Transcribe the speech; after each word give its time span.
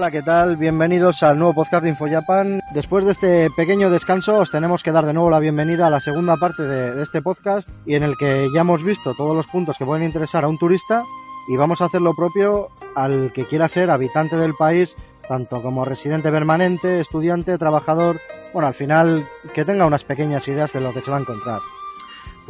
Hola, 0.00 0.10
¿qué 0.10 0.22
tal? 0.22 0.56
Bienvenidos 0.56 1.22
al 1.22 1.38
nuevo 1.38 1.52
podcast 1.52 1.82
de 1.82 1.90
InfoJapan. 1.90 2.60
Después 2.72 3.04
de 3.04 3.10
este 3.12 3.50
pequeño 3.54 3.90
descanso, 3.90 4.38
os 4.38 4.50
tenemos 4.50 4.82
que 4.82 4.92
dar 4.92 5.04
de 5.04 5.12
nuevo 5.12 5.28
la 5.28 5.40
bienvenida 5.40 5.86
a 5.86 5.90
la 5.90 6.00
segunda 6.00 6.38
parte 6.38 6.62
de, 6.62 6.94
de 6.94 7.02
este 7.02 7.20
podcast 7.20 7.68
y 7.84 7.96
en 7.96 8.02
el 8.02 8.16
que 8.16 8.48
ya 8.54 8.62
hemos 8.62 8.82
visto 8.82 9.12
todos 9.14 9.36
los 9.36 9.46
puntos 9.46 9.76
que 9.76 9.84
pueden 9.84 10.06
interesar 10.06 10.44
a 10.44 10.48
un 10.48 10.56
turista 10.56 11.04
y 11.50 11.58
vamos 11.58 11.82
a 11.82 11.84
hacer 11.84 12.00
lo 12.00 12.14
propio 12.14 12.68
al 12.94 13.30
que 13.34 13.44
quiera 13.44 13.68
ser 13.68 13.90
habitante 13.90 14.38
del 14.38 14.54
país, 14.54 14.96
tanto 15.28 15.60
como 15.60 15.84
residente 15.84 16.32
permanente, 16.32 17.00
estudiante, 17.00 17.58
trabajador, 17.58 18.22
bueno, 18.54 18.68
al 18.68 18.74
final 18.74 19.22
que 19.52 19.66
tenga 19.66 19.84
unas 19.84 20.04
pequeñas 20.04 20.48
ideas 20.48 20.72
de 20.72 20.80
lo 20.80 20.94
que 20.94 21.02
se 21.02 21.10
va 21.10 21.18
a 21.18 21.20
encontrar. 21.20 21.60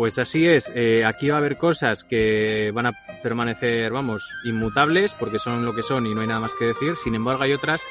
Pues 0.01 0.19
así 0.19 0.49
es, 0.49 0.73
eh, 0.75 1.05
aquí 1.05 1.29
va 1.29 1.35
a 1.35 1.41
haber 1.41 1.59
cosas 1.59 2.05
que 2.05 2.71
van 2.73 2.87
a 2.87 2.93
permanecer, 3.23 3.93
vamos, 3.93 4.35
inmutables, 4.45 5.13
porque 5.13 5.39
son 5.39 5.67
lo 5.67 5.75
que 5.75 5.83
son 5.83 6.07
y 6.07 6.15
no 6.15 6.23
hay 6.23 6.27
nada 6.27 6.41
más 6.41 6.55
que 6.55 6.65
decir. 6.65 6.97
Sin 6.97 7.15
embargo, 7.15 7.43
hay 7.43 7.53
otras 7.53 7.83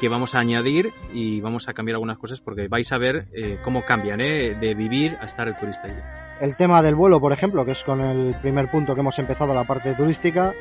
que 0.00 0.08
vamos 0.08 0.34
a 0.34 0.40
añadir 0.40 0.90
y 1.12 1.40
vamos 1.40 1.68
a 1.68 1.72
cambiar 1.72 1.94
algunas 1.94 2.18
cosas 2.18 2.40
porque 2.40 2.66
vais 2.66 2.90
a 2.90 2.98
ver 2.98 3.28
eh, 3.32 3.60
cómo 3.62 3.84
cambian 3.84 4.20
eh, 4.20 4.56
de 4.60 4.74
vivir 4.74 5.16
a 5.20 5.26
estar 5.26 5.46
el 5.46 5.54
turista 5.54 5.84
allí. 5.84 6.00
El 6.40 6.56
tema 6.56 6.82
del 6.82 6.96
vuelo, 6.96 7.20
por 7.20 7.32
ejemplo, 7.32 7.64
que 7.64 7.70
es 7.70 7.84
con 7.84 8.00
el 8.00 8.34
primer 8.42 8.68
punto 8.68 8.96
que 8.96 9.02
hemos 9.02 9.20
empezado 9.20 9.54
la 9.54 9.62
parte 9.62 9.94
turística, 9.94 10.52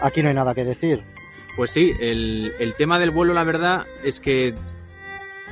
aquí 0.00 0.20
no 0.20 0.30
hay 0.30 0.34
nada 0.34 0.52
que 0.52 0.64
decir. 0.64 1.04
Pues 1.54 1.70
sí, 1.70 1.92
el, 2.00 2.54
el 2.58 2.74
tema 2.74 2.98
del 2.98 3.12
vuelo, 3.12 3.34
la 3.34 3.44
verdad, 3.44 3.86
es 4.02 4.18
que 4.18 4.56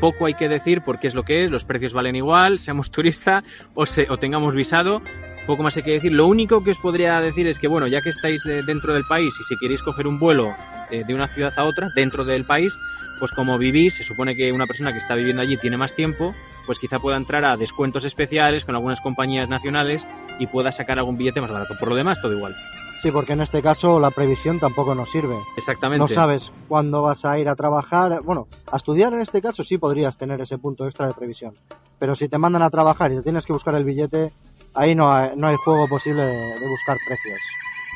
poco 0.01 0.27
hay 0.27 0.35
que 0.35 0.49
decir 0.49 0.83
porque 0.83 1.07
es 1.07 1.15
lo 1.15 1.25
que 1.25 1.45
es, 1.45 1.51
los 1.51 1.65
precios 1.65 1.93
valen 1.93 2.17
igual, 2.17 2.59
seamos 2.59 2.91
turista 2.93 3.45
o, 3.75 3.87
se, 3.87 4.07
o 4.11 4.17
tengamos 4.17 4.55
visado, 4.55 5.03
poco 5.47 5.63
más 5.63 5.77
hay 5.77 5.83
que 5.83 5.93
decir. 5.93 6.13
Lo 6.13 6.27
único 6.27 6.63
que 6.63 6.71
os 6.71 6.79
podría 6.79 7.21
decir 7.21 7.47
es 7.47 7.59
que, 7.59 7.69
bueno, 7.69 7.87
ya 7.87 8.01
que 8.01 8.11
estáis 8.11 8.45
eh, 8.47 8.63
dentro 8.67 8.95
del 8.95 9.05
país 9.05 9.35
y 9.41 9.45
si 9.45 9.57
queréis 9.59 9.83
coger 9.83 10.07
un 10.07 10.19
vuelo 10.19 10.55
eh, 10.91 11.05
de 11.07 11.15
una 11.15 11.27
ciudad 11.27 11.53
a 11.57 11.65
otra, 11.65 11.89
dentro 11.95 12.25
del 12.25 12.45
país, 12.45 12.77
pues 13.19 13.33
como 13.33 13.59
vivís, 13.59 13.95
se 13.95 14.05
supone 14.05 14.35
que 14.35 14.53
una 14.53 14.67
persona 14.67 14.93
que 14.93 14.99
está 14.99 15.15
viviendo 15.15 15.43
allí 15.43 15.57
tiene 15.57 15.77
más 15.77 15.95
tiempo, 15.95 16.35
pues 16.67 16.79
quizá 16.79 16.99
pueda 16.99 17.17
entrar 17.17 17.45
a 17.45 17.57
descuentos 17.57 18.05
especiales 18.05 18.65
con 18.65 18.75
algunas 18.75 19.01
compañías 19.01 19.49
nacionales 19.49 20.07
y 20.39 20.47
pueda 20.47 20.73
sacar 20.73 20.99
algún 20.99 21.17
billete 21.17 21.41
más 21.41 21.51
barato. 21.51 21.75
Por 21.79 21.89
lo 21.89 21.97
demás, 21.97 22.21
todo 22.21 22.33
igual. 22.33 22.55
Sí, 23.03 23.13
porque 23.13 23.35
en 23.35 23.41
este 23.41 23.63
caso 23.63 24.01
la 24.01 24.11
previsión 24.11 24.59
tampoco 24.59 24.95
nos 24.95 25.11
sirve. 25.11 25.37
Exactamente. 25.57 26.01
No 26.01 26.09
sabes 26.09 26.51
cuándo 26.67 27.03
vas 27.03 27.25
a 27.25 27.39
ir 27.39 27.49
a 27.49 27.55
trabajar. 27.55 28.23
Bueno, 28.23 28.49
a 28.71 28.77
estudiar 28.77 29.13
en 29.15 29.21
este 29.21 29.41
caso 29.41 29.63
sí 29.63 29.79
podrías 29.79 30.17
tener 30.17 30.41
ese 30.41 30.59
punto 30.59 30.85
extra 30.85 31.07
de 31.07 31.15
previsión. 31.15 31.55
Pero 31.99 32.17
si 32.17 32.29
te 32.29 32.39
mandan 32.39 32.63
a 32.63 32.71
trabajar 32.71 33.13
y 33.13 33.17
te 33.17 33.23
tienes 33.23 33.47
que 33.47 33.53
buscar 33.53 33.75
el 33.77 33.85
billete, 33.85 34.33
ahí 34.75 34.95
no 34.97 35.13
hay, 35.13 35.31
no 35.37 35.47
hay 35.47 35.57
juego 35.65 35.87
posible 35.89 36.23
de, 36.23 36.33
de 36.37 36.69
buscar 36.69 36.97
precios. 37.07 37.41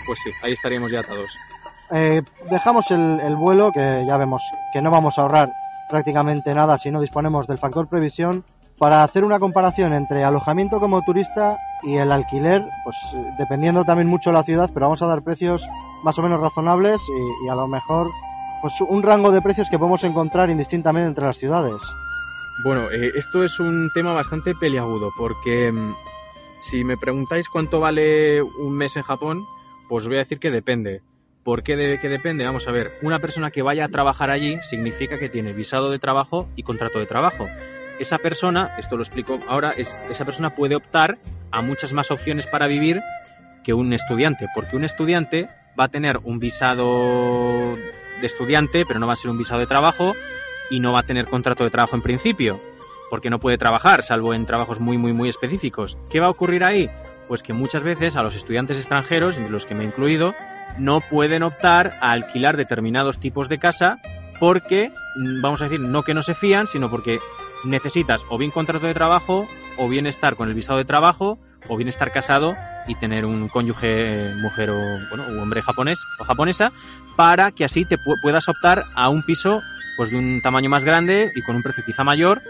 Pues 0.07 0.19
sí, 0.23 0.31
ahí 0.43 0.53
estaríamos 0.53 0.93
ya 0.93 1.01
atados. 1.01 1.37
Eh, 1.91 2.23
dejamos 2.51 2.91
el, 2.91 3.21
el 3.21 3.37
vuelo, 3.37 3.71
que 3.73 4.05
ya 4.07 4.17
vemos 4.17 4.41
que 4.73 4.81
no 4.81 4.91
vamos 4.91 5.19
a 5.19 5.23
ahorrar 5.23 5.51
prácticamente 5.91 6.55
nada 6.55 6.79
si 6.79 6.91
no 6.91 7.01
disponemos 7.01 7.47
del 7.47 7.59
factor 7.59 7.87
previsión, 7.87 8.45
para 8.83 9.05
hacer 9.05 9.23
una 9.23 9.39
comparación 9.39 9.93
entre 9.93 10.25
alojamiento 10.25 10.81
como 10.81 11.03
turista 11.03 11.57
y 11.85 11.99
el 11.99 12.11
alquiler, 12.11 12.65
pues 12.83 12.97
dependiendo 13.39 13.85
también 13.85 14.09
mucho 14.09 14.31
de 14.31 14.35
la 14.35 14.43
ciudad, 14.43 14.71
pero 14.75 14.87
vamos 14.87 15.01
a 15.03 15.07
dar 15.07 15.23
precios 15.23 15.65
más 16.03 16.19
o 16.19 16.23
menos 16.23 16.41
razonables 16.41 17.01
y, 17.45 17.49
a 17.49 17.55
lo 17.55 17.69
mejor 17.69 18.09
pues 18.61 18.75
un 18.81 19.05
rango 19.05 19.31
de 19.31 19.41
precios 19.41 19.71
que 19.71 19.79
podemos 19.79 20.03
encontrar 20.03 20.51
indistintamente 20.51 21.07
entre 21.07 21.27
las 21.27 21.39
ciudades. 21.39 21.81
Bueno, 22.65 22.91
eh, 22.91 23.13
esto 23.15 23.45
es 23.45 23.61
un 23.61 23.89
tema 23.95 24.15
bastante 24.15 24.53
peliagudo 24.53 25.11
porque 25.17 25.71
mm, 25.71 25.95
si 26.59 26.83
me 26.83 26.97
preguntáis 26.97 27.49
cuánto 27.49 27.79
vale 27.79 28.43
un 28.43 28.77
mes 28.77 28.97
en 28.97 29.05
Japón, 29.05 29.45
pues 29.89 30.09
voy 30.09 30.17
a 30.17 30.27
decir 30.27 30.41
que 30.41 30.51
depende. 30.51 31.03
¿Por 31.45 31.63
qué 31.63 32.01
que 32.03 32.09
depende? 32.09 32.45
Vamos 32.45 32.67
a 32.67 32.73
ver, 32.73 32.99
una 33.03 33.21
persona 33.21 33.53
que 33.53 33.63
vaya 33.63 33.85
a 33.85 33.91
trabajar 33.91 34.33
allí 34.33 34.59
significa 34.69 35.21
que 35.21 35.29
tiene 35.29 35.53
visado 35.53 35.89
de 35.89 36.01
trabajo 36.01 36.49
y 36.57 36.65
contrato 36.65 36.99
de 36.99 37.07
trabajo. 37.07 37.47
Esa 38.03 38.19
persona, 38.19 38.75
esto 38.79 38.97
lo 38.97 39.05
explico 39.05 39.39
ahora, 39.47 39.73
es, 39.77 39.95
esa 40.11 40.25
persona 40.25 40.57
puede 40.57 40.75
optar 40.75 41.19
a 41.53 41.63
muchas 41.63 41.93
más 41.93 42.11
opciones 42.11 42.49
para 42.49 42.67
vivir 42.67 43.01
que 43.63 43.75
un 43.75 43.93
estudiante, 43.93 44.49
porque 44.57 44.75
un 44.75 44.83
estudiante 44.83 45.49
va 45.79 45.85
a 45.85 45.89
tener 45.89 46.19
un 46.25 46.41
visado 46.41 47.77
de 48.21 48.27
estudiante, 48.27 48.85
pero 48.87 48.99
no 48.99 49.07
va 49.07 49.13
a 49.13 49.17
ser 49.17 49.31
un 49.31 49.39
visado 49.39 49.61
de 49.61 49.69
trabajo 49.69 50.17
y 50.69 50.81
no 50.81 50.93
va 50.93 50.99
a 50.99 51.03
tener 51.05 51.27
contrato 51.27 51.63
de 51.63 51.71
trabajo 51.71 51.95
en 51.95 52.03
principio, 52.03 52.59
porque 53.09 53.31
no 53.31 53.39
puede 53.39 53.57
trabajar, 53.57 54.03
salvo 54.03 54.35
en 54.35 54.47
trabajos 54.47 54.81
muy, 54.81 54.99
muy, 54.99 55.13
muy 55.13 55.29
específicos. 55.29 55.97
¿Qué 56.11 56.19
va 56.19 56.27
a 56.27 56.31
ocurrir 56.31 56.65
ahí? 56.65 56.91
Pues 57.29 57.45
que 57.45 57.53
muchas 57.53 57.85
veces 57.85 58.17
a 58.17 58.25
los 58.25 58.35
estudiantes 58.35 58.79
extranjeros, 58.79 59.37
de 59.37 59.49
los 59.49 59.65
que 59.65 59.77
me 59.77 59.85
he 59.85 59.87
incluido, 59.87 60.35
no 60.77 60.99
pueden 61.03 61.45
optar 61.45 61.93
a 62.01 62.11
alquilar 62.11 62.57
determinados 62.57 63.21
tipos 63.21 63.49
de 63.49 63.61
casa 63.61 64.01
porque, 64.41 64.91
vamos 65.41 65.63
a 65.63 65.67
decir, 65.67 65.79
no 65.79 66.03
que 66.03 66.15
no 66.15 66.23
se 66.23 66.35
fían, 66.35 66.67
sino 66.67 66.91
porque 66.91 67.21
necesitas 67.65 68.25
o 68.29 68.39
bien 68.39 68.51
contrato 68.51 68.87
de 68.87 68.95
trabajo, 68.95 69.47
o 69.79 69.89
bien 69.89 70.07
estar 70.07 70.37
con 70.37 70.49
el 70.49 70.55
visado 70.55 70.79
de 70.79 70.85
trabajo, 70.85 71.39
o 71.69 71.77
bien 71.77 71.89
estar 71.89 72.13
casado 72.13 72.55
y 72.87 72.95
tener 72.95 73.25
un 73.25 73.49
cónyuge, 73.49 74.31
eh, 74.31 74.35
mujer 74.35 74.71
o 74.71 74.99
bueno, 75.09 75.25
un 75.29 75.39
hombre 75.39 75.63
japonés 75.63 75.99
o 76.19 76.25
japonesa, 76.25 76.73
para 77.17 77.53
que 77.53 77.65
así 77.65 77.85
te 77.85 77.99
pu 77.99 78.17
puedas 78.21 78.49
optar 78.49 78.85
a 78.95 79.09
un 79.09 79.23
piso 79.23 79.63
pues 79.97 80.11
de 80.11 80.17
un 80.17 80.41
tamaño 80.43 80.71
más 80.71 80.85
grande 80.85 81.31
y 81.35 81.43
con 81.43 81.55
un 81.55 81.63
precio 81.63 81.85
quizá 81.85 82.03
mayor, 82.03 82.43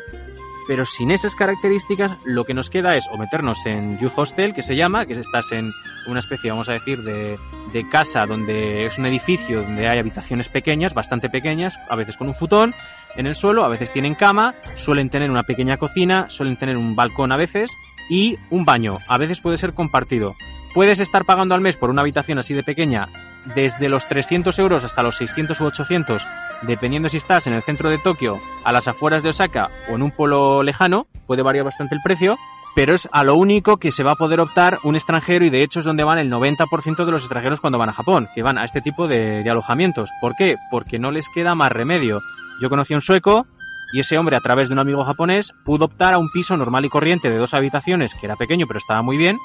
pero 0.67 0.85
sin 0.85 1.11
esas 1.11 1.35
características 1.35 2.13
lo 2.25 2.45
que 2.45 2.55
nos 2.55 2.71
queda 2.71 2.97
es 2.97 3.09
o 3.11 3.19
meternos 3.19 3.67
en 3.67 3.99
You 3.99 4.11
Hostel, 4.15 4.55
que 4.55 4.63
se 4.63 4.77
llama, 4.77 5.07
que 5.07 5.13
estás 5.15 5.51
en 5.53 5.73
una 6.07 6.21
especie, 6.21 6.51
vamos 6.51 6.69
a 6.69 6.73
decir, 6.73 7.03
de, 7.03 7.37
de 7.73 7.89
casa 7.91 8.27
donde 8.27 8.87
es 8.87 8.99
un 8.99 9.07
edificio 9.07 9.63
donde 9.63 9.89
hay 9.89 9.99
habitaciones 9.99 10.49
pequeñas, 10.49 10.95
bastante 10.95 11.29
pequeñas, 11.29 11.79
a 11.89 11.97
veces 11.97 12.17
con 12.17 12.29
un 12.29 12.35
futón, 12.35 12.75
en 13.17 13.27
el 13.27 13.35
suelo, 13.35 13.65
a 13.65 13.69
veces 13.69 13.93
tienen 13.93 14.15
cama, 14.15 14.55
suelen 14.77 15.11
tener 15.11 15.31
una 15.31 15.43
pequeña 15.43 15.77
cocina, 15.77 16.31
suelen 16.31 16.57
tener 16.57 16.77
un 16.77 16.97
balcón 16.97 17.33
a 17.33 17.37
veces 17.37 17.77
y 18.09 18.39
un 18.51 18.65
baño. 18.65 18.99
A 19.09 19.19
veces 19.19 19.41
puede 19.41 19.59
ser 19.59 19.75
compartido. 19.75 20.35
Puedes 20.75 21.01
estar 21.01 21.25
pagando 21.25 21.55
al 21.55 21.61
mes 21.61 21.77
por 21.77 21.91
una 21.91 22.03
habitación 22.03 22.39
así 22.39 22.55
de 22.55 22.63
pequeña 22.63 23.09
desde 23.55 23.89
los 23.89 24.07
300 24.07 24.59
euros 24.59 24.85
hasta 24.85 25.03
los 25.03 25.17
600 25.17 25.61
u 25.61 25.65
800, 25.67 26.27
dependiendo 26.63 27.09
si 27.09 27.17
estás 27.17 27.47
en 27.47 27.55
el 27.55 27.63
centro 27.63 27.91
de 27.91 27.99
Tokio, 27.99 28.39
a 28.65 28.73
las 28.73 28.89
afueras 28.89 29.23
de 29.23 29.31
Osaka 29.31 29.69
o 29.91 29.95
en 29.95 30.03
un 30.03 30.11
pueblo 30.11 30.63
lejano, 30.63 31.07
puede 31.27 31.43
variar 31.43 31.65
bastante 31.65 31.95
el 31.95 32.01
precio, 32.03 32.39
pero 32.75 32.95
es 32.95 33.09
a 33.13 33.25
lo 33.25 33.35
único 33.35 33.77
que 33.77 33.93
se 33.93 34.03
va 34.03 34.13
a 34.13 34.17
poder 34.17 34.41
optar 34.41 34.79
un 34.83 34.97
extranjero 34.97 35.45
y 35.45 35.51
de 35.51 35.63
hecho 35.63 35.81
es 35.81 35.85
donde 35.85 36.05
van 36.05 36.19
el 36.19 36.31
90% 36.31 37.05
de 37.05 37.13
los 37.13 37.23
extranjeros 37.23 37.61
cuando 37.61 37.79
van 37.79 37.91
a 37.91 37.95
Japón, 37.95 38.29
que 38.35 38.43
van 38.43 38.59
a 38.59 38.65
este 38.65 38.81
tipo 38.81 39.09
de, 39.09 39.43
de 39.43 39.51
alojamientos. 39.51 40.11
¿Por 40.21 40.35
qué? 40.37 40.57
Porque 40.71 40.99
no 40.99 41.11
les 41.11 41.29
queda 41.29 41.55
más 41.55 41.73
remedio. 41.73 42.21
Yo 42.63 42.71
conocí 42.71 42.95
a 42.95 42.97
un 42.97 43.01
sueco 43.03 43.45
y 43.93 43.99
ese 43.99 44.17
hombre 44.17 44.37
a 44.37 44.41
través 44.41 44.69
de 44.69 44.75
un 44.75 44.79
amigo 44.79 45.05
japonés 45.05 45.53
pudo 45.65 45.87
optar 45.87 46.15
a 46.15 46.19
un 46.19 46.31
piso 46.31 46.57
normal 46.57 46.85
y 46.85 46.89
corriente 46.89 47.29
de 47.29 47.37
dos 47.37 47.55
habitaciones, 47.55 48.15
que 48.15 48.27
era 48.27 48.37
pequeño 48.37 48.69
pero 48.69 48.79
estaba 48.79 49.03
muy 49.03 49.17
bien, 49.17 49.37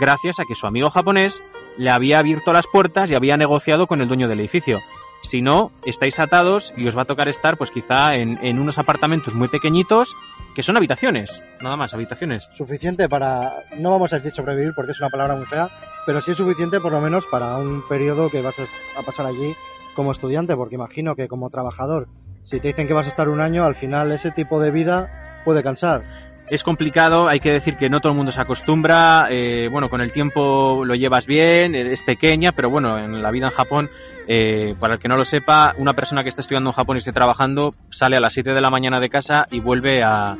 gracias 0.00 0.40
a 0.40 0.46
que 0.46 0.54
su 0.54 0.66
amigo 0.66 0.88
japonés 0.88 1.42
le 1.76 1.90
había 1.90 2.18
abierto 2.18 2.50
las 2.50 2.66
puertas 2.66 3.10
y 3.10 3.14
había 3.14 3.36
negociado 3.36 3.86
con 3.86 4.00
el 4.00 4.08
dueño 4.08 4.26
del 4.26 4.40
edificio. 4.40 4.80
Si 5.22 5.42
no, 5.42 5.70
estáis 5.84 6.18
atados 6.18 6.72
y 6.74 6.88
os 6.88 6.96
va 6.96 7.02
a 7.02 7.04
tocar 7.04 7.28
estar, 7.28 7.58
pues 7.58 7.70
quizá 7.70 8.14
en, 8.14 8.58
unos 8.58 8.78
apartamentos 8.78 9.34
muy 9.34 9.48
pequeñitos, 9.48 10.16
que 10.56 10.62
son 10.62 10.78
habitaciones, 10.78 11.42
nada 11.60 11.76
más, 11.76 11.92
habitaciones. 11.92 12.48
Suficiente 12.54 13.06
para, 13.06 13.52
no 13.80 13.90
vamos 13.90 14.14
a 14.14 14.16
decir 14.16 14.32
sobrevivir 14.32 14.72
porque 14.74 14.92
es 14.92 14.98
una 14.98 15.10
palabra 15.10 15.36
muy 15.36 15.44
fea, 15.44 15.68
pero 16.06 16.22
sí 16.22 16.30
es 16.30 16.38
suficiente 16.38 16.80
por 16.80 16.92
lo 16.92 17.02
menos 17.02 17.26
para 17.26 17.58
un 17.58 17.86
periodo 17.86 18.30
que 18.30 18.40
vas 18.40 18.58
a 18.58 19.02
pasar 19.02 19.26
allí 19.26 19.54
como 19.94 20.10
estudiante, 20.10 20.56
porque 20.56 20.76
imagino 20.76 21.14
que 21.14 21.28
como 21.28 21.50
trabajador, 21.50 22.08
si 22.42 22.60
te 22.60 22.68
dicen 22.68 22.86
que 22.86 22.94
vas 22.94 23.06
a 23.06 23.10
estar 23.10 23.28
un 23.28 23.40
año, 23.40 23.64
al 23.64 23.74
final 23.74 24.12
ese 24.12 24.30
tipo 24.30 24.60
de 24.60 24.70
vida 24.70 25.40
puede 25.44 25.62
cansar. 25.62 26.02
Es 26.48 26.64
complicado, 26.64 27.28
hay 27.28 27.40
que 27.40 27.52
decir 27.52 27.76
que 27.76 27.88
no 27.88 28.00
todo 28.00 28.12
el 28.12 28.16
mundo 28.16 28.32
se 28.32 28.40
acostumbra, 28.40 29.28
eh, 29.30 29.68
bueno, 29.70 29.88
con 29.88 30.00
el 30.00 30.12
tiempo 30.12 30.84
lo 30.84 30.94
llevas 30.94 31.24
bien, 31.24 31.74
es 31.74 32.02
pequeña, 32.02 32.52
pero 32.52 32.68
bueno, 32.68 32.98
en 32.98 33.22
la 33.22 33.30
vida 33.30 33.46
en 33.46 33.52
Japón, 33.52 33.90
eh, 34.28 34.74
para 34.78 34.94
el 34.94 35.00
que 35.00 35.08
no 35.08 35.16
lo 35.16 35.24
sepa, 35.24 35.74
una 35.78 35.94
persona 35.94 36.22
que 36.22 36.28
está 36.28 36.40
estudiando 36.40 36.70
en 36.70 36.74
Japón 36.74 36.96
y 36.96 36.98
esté 36.98 37.12
trabajando 37.12 37.74
sale 37.90 38.16
a 38.16 38.20
las 38.20 38.32
7 38.32 38.52
de 38.52 38.60
la 38.60 38.70
mañana 38.70 39.00
de 39.00 39.08
casa 39.08 39.46
y 39.50 39.60
vuelve 39.60 40.02
a 40.02 40.36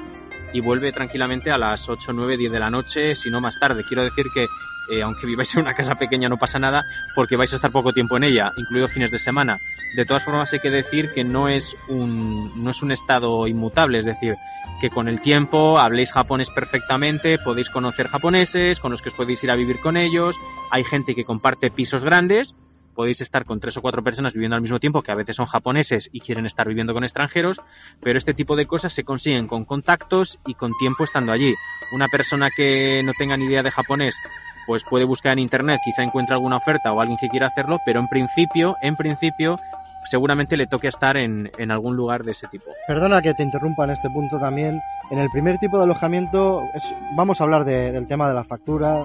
y 0.52 0.60
vuelve 0.60 0.92
tranquilamente 0.92 1.50
a 1.50 1.58
las 1.58 1.88
8, 1.88 2.12
9, 2.12 2.36
10 2.36 2.52
de 2.52 2.60
la 2.60 2.70
noche, 2.70 3.14
si 3.14 3.30
no 3.30 3.40
más 3.40 3.58
tarde. 3.58 3.84
Quiero 3.84 4.04
decir 4.04 4.26
que 4.32 4.46
eh, 4.90 5.02
aunque 5.02 5.26
viváis 5.26 5.54
en 5.54 5.62
una 5.62 5.74
casa 5.74 5.94
pequeña 5.94 6.28
no 6.28 6.36
pasa 6.36 6.58
nada 6.58 6.84
porque 7.14 7.36
vais 7.36 7.52
a 7.52 7.56
estar 7.56 7.70
poco 7.70 7.92
tiempo 7.92 8.16
en 8.16 8.24
ella, 8.24 8.50
incluido 8.56 8.88
fines 8.88 9.10
de 9.10 9.18
semana. 9.18 9.58
De 9.96 10.04
todas 10.04 10.24
formas 10.24 10.52
hay 10.52 10.60
que 10.60 10.70
decir 10.70 11.12
que 11.12 11.22
no 11.22 11.48
es 11.48 11.76
un, 11.88 12.64
no 12.64 12.70
es 12.70 12.82
un 12.82 12.92
estado 12.92 13.46
inmutable, 13.46 13.98
es 13.98 14.04
decir, 14.04 14.36
que 14.80 14.90
con 14.90 15.08
el 15.08 15.20
tiempo 15.20 15.78
habléis 15.78 16.12
japonés 16.12 16.50
perfectamente, 16.50 17.38
podéis 17.38 17.70
conocer 17.70 18.08
japoneses, 18.08 18.80
con 18.80 18.90
los 18.90 19.02
que 19.02 19.10
os 19.10 19.14
podéis 19.14 19.44
ir 19.44 19.50
a 19.50 19.56
vivir 19.56 19.78
con 19.78 19.96
ellos, 19.96 20.36
hay 20.70 20.82
gente 20.82 21.14
que 21.14 21.24
comparte 21.24 21.70
pisos 21.70 22.04
grandes, 22.04 22.54
podéis 22.94 23.20
estar 23.20 23.44
con 23.44 23.60
tres 23.60 23.76
o 23.76 23.82
cuatro 23.82 24.02
personas 24.02 24.34
viviendo 24.34 24.56
al 24.56 24.62
mismo 24.62 24.80
tiempo, 24.80 25.02
que 25.02 25.12
a 25.12 25.16
veces 25.16 25.36
son 25.36 25.46
japoneses 25.46 26.08
y 26.12 26.20
quieren 26.20 26.46
estar 26.46 26.68
viviendo 26.68 26.94
con 26.94 27.04
extranjeros, 27.04 27.60
pero 28.00 28.18
este 28.18 28.34
tipo 28.34 28.56
de 28.56 28.66
cosas 28.66 28.92
se 28.92 29.04
consiguen 29.04 29.46
con 29.46 29.64
contactos 29.64 30.38
y 30.46 30.54
con 30.54 30.72
tiempo 30.78 31.04
estando 31.04 31.32
allí. 31.32 31.54
Una 31.94 32.08
persona 32.08 32.48
que 32.56 33.02
no 33.04 33.12
tenga 33.18 33.36
ni 33.36 33.46
idea 33.46 33.62
de 33.62 33.70
japonés 33.70 34.14
pues 34.66 34.84
puede 34.84 35.04
buscar 35.04 35.32
en 35.32 35.40
internet, 35.40 35.80
quizá 35.84 36.02
encuentre 36.02 36.34
alguna 36.34 36.56
oferta 36.56 36.92
o 36.92 37.00
alguien 37.00 37.18
que 37.18 37.28
quiera 37.28 37.48
hacerlo, 37.48 37.78
pero 37.84 38.00
en 38.00 38.08
principio, 38.08 38.76
en 38.82 38.94
principio, 38.96 39.58
seguramente 40.04 40.56
le 40.56 40.66
toque 40.66 40.88
estar 40.88 41.16
en, 41.16 41.50
en 41.58 41.70
algún 41.70 41.96
lugar 41.96 42.24
de 42.24 42.32
ese 42.32 42.46
tipo. 42.48 42.66
Perdona 42.86 43.22
que 43.22 43.34
te 43.34 43.42
interrumpa 43.42 43.84
en 43.84 43.90
este 43.90 44.08
punto 44.10 44.38
también. 44.38 44.80
En 45.10 45.18
el 45.18 45.28
primer 45.30 45.58
tipo 45.58 45.78
de 45.78 45.84
alojamiento, 45.84 46.60
es, 46.74 46.84
vamos 47.16 47.40
a 47.40 47.44
hablar 47.44 47.64
de, 47.64 47.92
del 47.92 48.06
tema 48.06 48.28
de 48.28 48.34
la 48.34 48.44
factura 48.44 49.04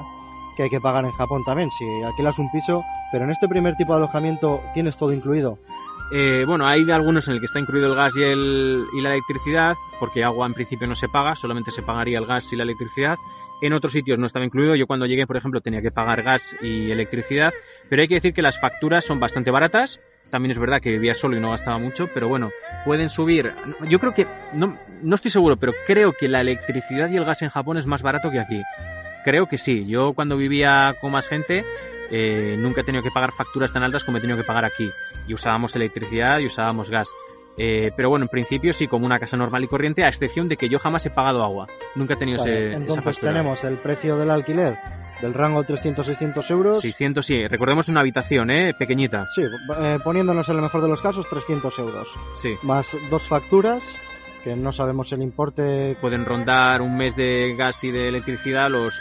que 0.57 0.63
hay 0.63 0.69
que 0.69 0.81
pagar 0.81 1.05
en 1.05 1.11
Japón 1.11 1.43
también, 1.45 1.69
si 1.71 1.85
alquilas 2.03 2.39
un 2.39 2.51
piso, 2.51 2.83
pero 3.11 3.23
en 3.23 3.29
este 3.29 3.47
primer 3.47 3.75
tipo 3.75 3.93
de 3.93 3.99
alojamiento 3.99 4.61
tienes 4.73 4.97
todo 4.97 5.13
incluido. 5.13 5.59
Eh, 6.11 6.45
bueno, 6.47 6.65
hay 6.65 6.89
algunos 6.89 7.27
en 7.27 7.35
el 7.35 7.39
que 7.39 7.45
está 7.45 7.59
incluido 7.59 7.87
el 7.87 7.95
gas 7.95 8.15
y, 8.17 8.23
el, 8.23 8.83
y 8.97 9.01
la 9.01 9.11
electricidad, 9.11 9.75
porque 9.99 10.23
agua 10.23 10.47
en 10.47 10.53
principio 10.53 10.87
no 10.87 10.95
se 10.95 11.07
paga, 11.09 11.35
solamente 11.35 11.71
se 11.71 11.83
pagaría 11.83 12.17
el 12.17 12.25
gas 12.25 12.51
y 12.51 12.55
la 12.55 12.63
electricidad. 12.63 13.17
En 13.61 13.73
otros 13.73 13.91
sitios 13.91 14.19
no 14.19 14.25
estaba 14.25 14.45
incluido. 14.45 14.75
Yo 14.75 14.87
cuando 14.87 15.05
llegué, 15.05 15.25
por 15.25 15.35
ejemplo, 15.35 15.61
tenía 15.61 15.81
que 15.81 15.91
pagar 15.91 16.21
gas 16.21 16.55
y 16.61 16.91
electricidad. 16.91 17.51
Pero 17.89 18.01
hay 18.01 18.07
que 18.07 18.15
decir 18.15 18.33
que 18.33 18.43
las 18.43 18.59
facturas 18.59 19.03
son 19.03 19.19
bastante 19.19 19.49
baratas. 19.49 19.99
También 20.29 20.51
es 20.51 20.59
verdad 20.59 20.79
que 20.79 20.91
vivía 20.91 21.15
solo 21.15 21.37
y 21.37 21.39
no 21.39 21.51
gastaba 21.51 21.79
mucho, 21.79 22.07
pero 22.13 22.27
bueno, 22.27 22.51
pueden 22.85 23.09
subir. 23.09 23.53
Yo 23.89 23.97
creo 23.97 24.13
que, 24.13 24.27
no, 24.53 24.77
no 25.01 25.15
estoy 25.15 25.31
seguro, 25.31 25.57
pero 25.57 25.73
creo 25.87 26.13
que 26.13 26.27
la 26.27 26.41
electricidad 26.41 27.09
y 27.09 27.17
el 27.17 27.25
gas 27.25 27.41
en 27.41 27.49
Japón 27.49 27.77
es 27.77 27.87
más 27.87 28.03
barato 28.03 28.29
que 28.29 28.39
aquí. 28.39 28.61
Creo 29.27 29.45
que 29.45 29.57
sí. 29.57 29.85
Yo 29.85 30.13
cuando 30.13 30.37
vivía 30.37 30.95
con 31.01 31.11
más 31.11 31.27
gente 31.27 31.65
eh, 32.09 32.55
nunca 32.57 32.79
he 32.79 32.83
tenido 32.85 33.03
que 33.03 33.11
pagar 33.11 33.33
facturas 33.33 33.73
tan 33.73 33.83
altas 33.83 34.05
como 34.05 34.19
he 34.19 34.21
tenido 34.21 34.37
que 34.37 34.45
pagar 34.45 34.63
aquí. 34.63 34.89
Y 35.27 35.33
usábamos 35.33 35.75
electricidad 35.75 36.39
y 36.39 36.45
usábamos 36.45 36.89
gas. 36.89 37.09
Eh, 37.57 37.91
pero 37.97 38.07
bueno, 38.09 38.23
en 38.23 38.29
principio 38.29 38.71
sí, 38.71 38.87
como 38.87 39.05
una 39.05 39.19
casa 39.19 39.35
normal 39.35 39.65
y 39.65 39.67
corriente, 39.67 40.05
a 40.05 40.07
excepción 40.07 40.47
de 40.47 40.55
que 40.55 40.69
yo 40.69 40.79
jamás 40.79 41.05
he 41.07 41.09
pagado 41.09 41.43
agua. 41.43 41.67
Nunca 41.95 42.13
he 42.13 42.17
tenido 42.17 42.37
Vale, 42.37 42.53
ese, 42.53 42.67
esa 42.69 42.77
entonces 42.77 43.03
factura. 43.03 43.33
tenemos 43.33 43.63
el 43.65 43.75
precio 43.75 44.15
del 44.15 44.31
alquiler 44.31 44.77
del 45.21 45.33
rango 45.33 45.61
300-600 45.65 46.49
euros. 46.51 46.79
600, 46.79 47.25
sí. 47.25 47.47
Recordemos 47.49 47.89
una 47.89 47.99
habitación, 47.99 48.49
¿eh? 48.49 48.73
Pequeñita. 48.79 49.27
Sí, 49.35 49.41
eh, 49.41 49.99
poniéndonos 50.03 50.47
en 50.47 50.55
el 50.55 50.61
mejor 50.61 50.81
de 50.81 50.87
los 50.87 51.01
casos 51.01 51.27
300 51.29 51.79
euros. 51.79 52.07
Sí. 52.33 52.55
Más 52.63 52.95
dos 53.09 53.23
facturas, 53.23 53.93
que 54.47 54.55
no 54.55 54.71
sabemos 54.71 55.11
el 55.11 55.21
importe. 55.21 55.97
Pueden 55.99 56.25
rondar 56.25 56.81
un 56.81 56.95
mes 56.95 57.15
de 57.17 57.53
gas 57.57 57.83
y 57.83 57.91
de 57.91 58.07
electricidad 58.07 58.69
los 58.69 58.97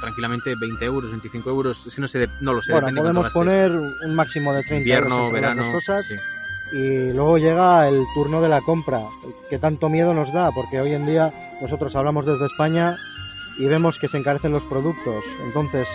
tranquilamente 0.00 0.54
20 0.60 0.84
euros, 0.84 1.10
25 1.10 1.50
euros, 1.50 1.84
si 1.88 2.00
no 2.00 2.08
sé, 2.08 2.28
no 2.40 2.52
lo 2.52 2.60
sé. 2.60 2.72
Bueno, 2.72 2.88
podemos 3.00 3.30
poner 3.30 3.70
un 3.70 4.14
máximo 4.16 4.52
de 4.52 4.62
30 4.62 4.78
invierno, 4.78 5.18
euros 5.18 5.32
verano. 5.32 5.72
cosas. 5.72 6.04
sí. 6.04 6.16
Y 6.72 7.12
luego 7.12 7.38
llega 7.38 7.86
el 7.86 8.02
turno 8.14 8.40
de 8.40 8.48
la 8.48 8.60
compra, 8.62 9.00
que 9.48 9.58
tanto 9.58 9.88
miedo 9.88 10.14
nos 10.14 10.32
da, 10.32 10.50
porque 10.50 10.80
hoy 10.80 10.94
en 10.94 11.06
día 11.06 11.32
nosotros 11.60 11.94
hablamos 11.94 12.26
desde 12.26 12.46
España 12.46 12.96
y 13.58 13.66
vemos 13.66 13.98
que 13.98 14.08
se 14.08 14.16
encarecen 14.18 14.50
los 14.50 14.64
productos. 14.64 15.22
Entonces, 15.44 15.86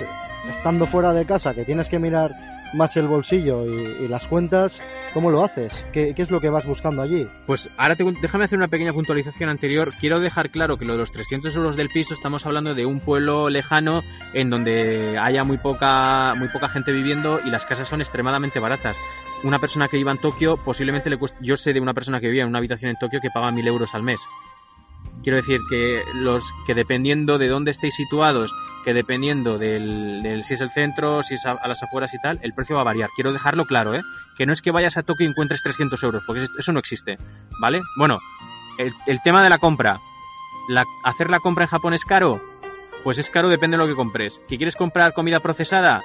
estando 0.49 0.85
fuera 0.85 1.11
de 1.11 1.25
casa, 1.25 1.53
que 1.53 1.65
tienes 1.65 1.89
que 1.89 1.99
mirar 1.99 2.31
más 2.73 2.95
el 2.97 3.07
bolsillo 3.07 3.65
y, 3.65 4.05
y 4.05 4.07
las 4.07 4.25
cuentas, 4.27 4.81
¿cómo 5.13 5.31
lo 5.31 5.43
haces? 5.43 5.83
¿Qué, 5.91 6.13
qué 6.15 6.21
es 6.21 6.31
lo 6.31 6.39
que 6.41 6.49
vas 6.49 6.65
buscando 6.65 7.01
allí? 7.01 7.27
Pues 7.45 7.69
ahora 7.77 7.95
te- 7.95 8.03
déjame 8.21 8.45
hacer 8.45 8.57
una 8.57 8.67
pequeña 8.67 8.93
puntualización 8.93 9.49
anterior. 9.49 9.91
Quiero 9.99 10.19
dejar 10.19 10.49
claro 10.49 10.77
que 10.77 10.85
lo 10.85 10.93
de 10.93 10.99
los 10.99 11.11
300 11.11 11.55
euros 11.55 11.75
del 11.75 11.89
piso 11.89 12.13
estamos 12.13 12.45
hablando 12.45 12.75
de 12.75 12.85
un 12.85 12.99
pueblo 12.99 13.49
lejano 13.49 14.03
en 14.33 14.49
donde 14.49 15.17
haya 15.19 15.43
muy 15.43 15.57
poca, 15.57 16.33
muy 16.37 16.47
poca 16.49 16.69
gente 16.69 16.91
viviendo 16.91 17.39
y 17.45 17.49
las 17.49 17.65
casas 17.65 17.87
son 17.87 18.01
extremadamente 18.01 18.59
baratas. 18.59 18.97
Una 19.43 19.59
persona 19.59 19.87
que 19.87 19.97
viva 19.97 20.11
en 20.11 20.17
Tokio 20.17 20.57
posiblemente 20.57 21.09
le 21.09 21.17
cueste... 21.17 21.37
Yo 21.41 21.55
sé 21.55 21.71
de 21.73 21.79
una 21.79 21.93
persona 21.93 22.19
que 22.19 22.27
vivía 22.27 22.43
en 22.43 22.49
una 22.49 22.57
habitación 22.57 22.89
en 22.89 22.97
Tokio 22.97 23.21
que 23.21 23.29
paga 23.29 23.51
1000 23.51 23.67
euros 23.67 23.93
al 23.93 24.01
mes. 24.03 24.21
Quiero 25.23 25.37
decir 25.37 25.59
que 25.69 26.01
los 26.15 26.43
que 26.65 26.73
dependiendo 26.73 27.37
de 27.37 27.47
dónde 27.47 27.71
estéis 27.71 27.95
situados, 27.95 28.53
que 28.85 28.93
dependiendo 28.93 29.57
del, 29.57 30.43
si 30.45 30.53
es 30.53 30.61
el 30.61 30.69
centro, 30.69 31.21
si 31.21 31.33
es 31.33 31.45
a, 31.45 31.55
las 31.67 31.83
afueras 31.83 32.13
y 32.13 32.21
tal, 32.21 32.39
el 32.41 32.53
precio 32.53 32.75
va 32.75 32.81
a 32.81 32.85
variar. 32.85 33.09
Quiero 33.15 33.33
dejarlo 33.33 33.65
claro, 33.65 33.93
¿eh? 33.93 34.01
Que 34.37 34.45
no 34.45 34.53
es 34.53 34.61
que 34.61 34.71
vayas 34.71 34.95
a 34.95 35.03
Tokio 35.03 35.25
y 35.25 35.29
encuentres 35.29 35.61
300 35.61 36.01
euros, 36.03 36.23
porque 36.25 36.47
eso 36.57 36.71
no 36.71 36.79
existe, 36.79 37.17
¿vale? 37.59 37.81
Bueno, 37.97 38.19
el, 38.77 39.21
tema 39.23 39.43
de 39.43 39.49
la 39.49 39.57
compra. 39.57 39.99
¿Hacer 41.03 41.29
la 41.29 41.39
compra 41.39 41.65
en 41.65 41.69
Japón 41.69 41.93
es 41.93 42.05
caro? 42.05 42.41
Pues 43.03 43.17
es 43.17 43.29
caro, 43.29 43.49
depende 43.49 43.75
de 43.77 43.83
lo 43.83 43.89
que 43.89 43.95
compres. 43.95 44.39
¿Que 44.47 44.57
quieres 44.57 44.75
comprar 44.75 45.13
comida 45.13 45.39
procesada? 45.39 46.01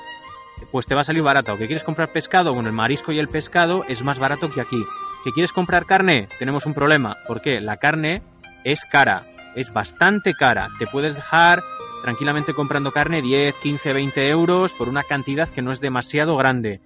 Pues 0.70 0.86
te 0.86 0.94
va 0.94 1.02
a 1.02 1.04
salir 1.04 1.22
barato. 1.22 1.56
¿Que 1.58 1.66
quieres 1.66 1.84
comprar 1.84 2.12
pescado? 2.12 2.52
Bueno, 2.54 2.68
el 2.68 2.74
marisco 2.74 3.12
y 3.12 3.18
el 3.18 3.28
pescado 3.28 3.84
es 3.88 4.02
más 4.02 4.18
barato 4.18 4.50
que 4.50 4.60
aquí. 4.60 4.84
¿Que 5.24 5.30
quieres 5.30 5.52
comprar 5.52 5.86
carne? 5.86 6.28
Tenemos 6.38 6.66
un 6.66 6.74
problema. 6.74 7.16
¿Por 7.26 7.40
qué? 7.40 7.60
La 7.60 7.76
carne 7.76 8.22
es 8.64 8.84
cara. 8.84 9.24
Es 9.54 9.72
bastante 9.72 10.34
cara. 10.34 10.68
Te 10.78 10.86
puedes 10.86 11.14
dejar 11.14 11.62
tranquilamente 12.02 12.54
comprando 12.54 12.90
carne 12.90 13.22
10, 13.22 13.54
15, 13.62 13.92
20 13.92 14.28
euros 14.28 14.72
por 14.72 14.88
una 14.88 15.02
cantidad 15.02 15.48
que 15.48 15.62
no 15.62 15.72
es 15.72 15.80
demasiado 15.80 16.36
grande. 16.36 16.80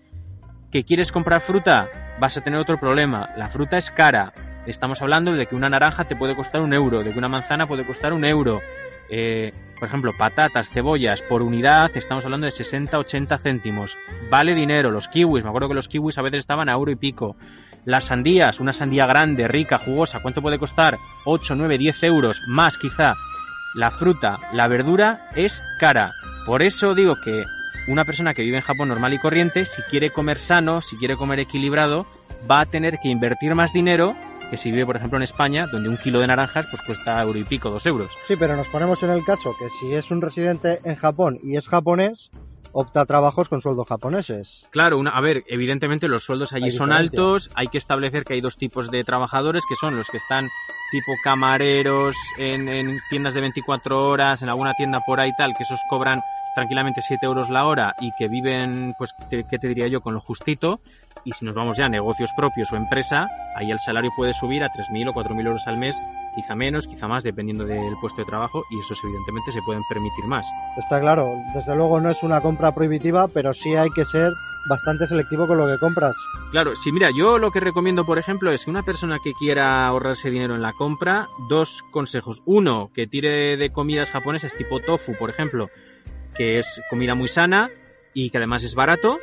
¿Que 0.71 0.85
quieres 0.85 1.13
comprar 1.13 1.41
fruta? 1.41 1.89
Vas 2.21 2.37
a 2.37 2.43
tener 2.43 2.59
otro 2.61 2.79
problema. 2.79 3.31
La 3.37 3.49
fruta 3.49 3.77
es 3.77 3.91
cara. 3.91 4.33
Estamos 4.67 5.01
hablando 5.01 5.33
de 5.33 5.47
que 5.47 5.55
una 5.55 5.71
naranja 5.71 6.05
te 6.05 6.17
puede 6.17 6.35
costar 6.35 6.61
un 6.61 6.75
euro, 6.75 7.05
de 7.05 7.13
que 7.13 7.19
una 7.19 7.29
manzana 7.29 7.67
puede 7.67 7.87
costar 7.87 8.13
un 8.13 8.25
euro. 8.25 8.61
Eh, 9.09 9.53
por 9.79 9.89
ejemplo, 9.89 10.13
patatas, 10.19 10.71
cebollas 10.71 11.23
por 11.23 11.43
unidad, 11.43 11.97
estamos 11.97 12.25
hablando 12.25 12.47
de 12.47 12.53
60-80 12.53 13.41
céntimos. 13.41 13.97
Vale 14.31 14.55
dinero. 14.55 14.91
Los 14.91 15.09
kiwis, 15.09 15.45
me 15.45 15.51
acuerdo 15.51 15.69
que 15.69 15.75
los 15.75 15.89
kiwis 15.89 16.19
a 16.19 16.23
veces 16.23 16.41
estaban 16.41 16.69
a 16.69 16.73
euro 16.73 16.91
y 16.91 16.97
pico. 16.97 17.37
Las 17.87 18.07
sandías, 18.07 18.59
una 18.59 18.73
sandía 18.73 19.07
grande, 19.07 19.47
rica, 19.47 19.79
jugosa, 19.79 20.19
¿cuánto 20.21 20.43
puede 20.43 20.59
costar? 20.59 20.99
8, 21.25 21.55
9, 21.55 21.79
10 21.79 22.03
euros, 22.03 22.43
más 22.49 22.79
quizá. 22.79 23.15
La 23.77 23.93
fruta, 23.93 24.39
la 24.53 24.67
verdura 24.67 25.31
es 25.37 25.63
cara. 25.79 26.11
Por 26.47 26.65
eso 26.65 26.97
digo 26.97 27.15
que 27.25 27.45
una 27.87 28.05
persona 28.05 28.35
que 28.35 28.43
vive 28.43 28.57
en 28.57 28.65
Japón 28.65 28.89
normal 28.89 29.15
y 29.15 29.21
corriente, 29.21 29.65
si 29.65 29.83
quiere 29.83 30.11
comer 30.11 30.37
sano, 30.37 30.81
si 30.81 30.97
quiere 30.97 31.15
comer 31.15 31.39
equilibrado, 31.39 32.07
va 32.51 32.59
a 32.59 32.67
tener 32.67 32.99
que 33.01 33.09
invertir 33.09 33.55
más 33.55 33.73
dinero 33.73 34.17
que 34.51 34.57
si 34.57 34.73
vive, 34.73 34.87
por 34.87 34.97
ejemplo, 34.97 35.17
en 35.19 35.23
España, 35.23 35.69
donde 35.71 35.89
un 35.89 35.97
kilo 35.97 36.19
de 36.19 36.27
naranjas 36.27 36.67
pues 36.69 36.83
cuesta 36.83 37.23
euro 37.23 37.39
y 37.39 37.45
pico, 37.45 37.71
dos 37.71 37.87
euros. 37.87 38.11
Sí, 38.27 38.35
pero 38.37 38.57
nos 38.57 38.67
ponemos 38.67 39.01
en 39.05 39.11
el 39.11 39.25
caso 39.25 39.55
que 39.57 39.69
si 39.69 39.95
es 39.95 40.11
un 40.11 40.21
residente 40.21 40.81
en 40.83 40.97
Japón 40.97 41.39
y 41.41 41.57
es 41.57 41.69
japonés, 41.69 42.33
opta 42.79 43.01
a 43.01 43.07
trabajos 43.07 43.49
con 43.49 43.63
sueldos 43.63 43.89
japoneses. 43.89 44.67
Claro, 44.71 44.99
una, 44.99 45.11
a 45.11 45.21
ver, 45.23 45.45
evidentemente 45.49 46.09
los 46.09 46.25
sueldos 46.25 46.53
allí 46.53 46.71
son 46.71 46.93
altos, 46.93 47.51
hay 47.55 47.69
que 47.69 47.79
establecer 47.79 48.25
que 48.25 48.35
hay 48.35 48.43
dos 48.43 48.59
tipos 48.59 48.91
de 48.91 49.03
trabajadores, 49.03 49.63
que 49.67 49.77
son 49.77 49.97
los 49.97 50.07
que 50.09 50.19
están 50.19 50.47
tipo 50.91 51.13
camareros 51.25 52.15
en, 52.39 52.69
en 52.69 52.99
tiendas 53.09 53.33
de 53.33 53.41
24 53.41 54.09
horas, 54.09 54.43
en 54.43 54.51
alguna 54.51 54.75
tienda 54.75 55.01
por 55.07 55.21
ahí 55.21 55.31
tal, 55.39 55.55
que 55.57 55.63
esos 55.63 55.81
cobran 55.89 56.21
tranquilamente 56.57 57.03
7 57.03 57.27
euros 57.27 57.51
la 57.51 57.67
hora 57.67 57.95
y 58.01 58.11
que 58.19 58.27
viven, 58.27 58.95
pues, 58.99 59.15
te- 59.31 59.45
¿qué 59.49 59.59
te 59.61 59.69
diría 59.69 59.87
yo?, 59.87 60.01
con 60.01 60.15
lo 60.15 60.21
justito. 60.21 60.81
Y 61.25 61.33
si 61.33 61.45
nos 61.45 61.55
vamos 61.57 61.77
ya 61.77 61.87
a 61.87 61.89
negocios 61.89 62.31
propios 62.37 62.73
o 62.73 62.77
empresa, 62.77 63.27
ahí 63.57 63.71
el 63.73 63.81
salario 63.81 64.11
puede 64.17 64.33
subir 64.33 64.63
a 64.63 64.69
3.000 64.71 65.09
o 65.09 65.13
4.000 65.13 65.45
euros 65.47 65.67
al 65.67 65.77
mes, 65.77 66.01
quizá 66.37 66.55
menos, 66.55 66.87
quizá 66.87 67.09
más, 67.09 67.25
dependiendo 67.25 67.65
del 67.65 67.95
puesto 68.01 68.23
de 68.23 68.27
trabajo, 68.27 68.63
y 68.71 68.79
esos 68.79 68.99
evidentemente 69.03 69.51
se 69.51 69.61
pueden 69.67 69.83
permitir 69.89 70.25
más. 70.27 70.47
Está 70.79 71.01
claro, 71.01 71.27
desde 71.55 71.75
luego 71.77 72.01
no 72.01 72.11
es 72.11 72.23
una 72.23 72.41
compra 72.41 72.73
prohibitiva, 72.75 73.27
pero 73.29 73.53
sí 73.55 73.75
hay 73.75 73.91
que 73.91 74.05
ser 74.05 74.33
bastante 74.69 75.07
selectivo 75.09 75.47
con 75.49 75.59
lo 75.59 75.67
que 75.67 75.79
compras. 75.79 76.15
Claro, 76.53 76.77
sí, 76.77 76.93
mira, 76.93 77.11
yo 77.17 77.39
lo 77.39 77.51
que 77.51 77.59
recomiendo, 77.61 78.05
por 78.07 78.19
ejemplo, 78.19 78.53
es 78.53 78.65
que 78.65 78.71
una 78.71 78.83
persona 78.85 79.19
que 79.23 79.33
quiera 79.33 79.87
ahorrarse 79.89 80.31
dinero 80.31 80.55
en 80.55 80.63
la 80.63 80.73
compra, 80.75 81.27
dos 81.49 81.83
consejos. 81.91 82.41
Uno, 82.47 82.91
que 82.95 83.07
tire 83.09 83.57
de 83.57 83.71
comidas 83.73 84.11
japonesas 84.13 84.53
tipo 84.57 84.79
tofu, 84.81 85.15
por 85.19 85.31
ejemplo, 85.31 85.71
que 86.37 86.59
es 86.59 86.83
comida 86.89 87.15
muy 87.15 87.29
sana 87.29 87.71
y 88.15 88.31
que 88.31 88.39
además 88.39 88.63
es 88.63 88.75
barato. 88.75 89.19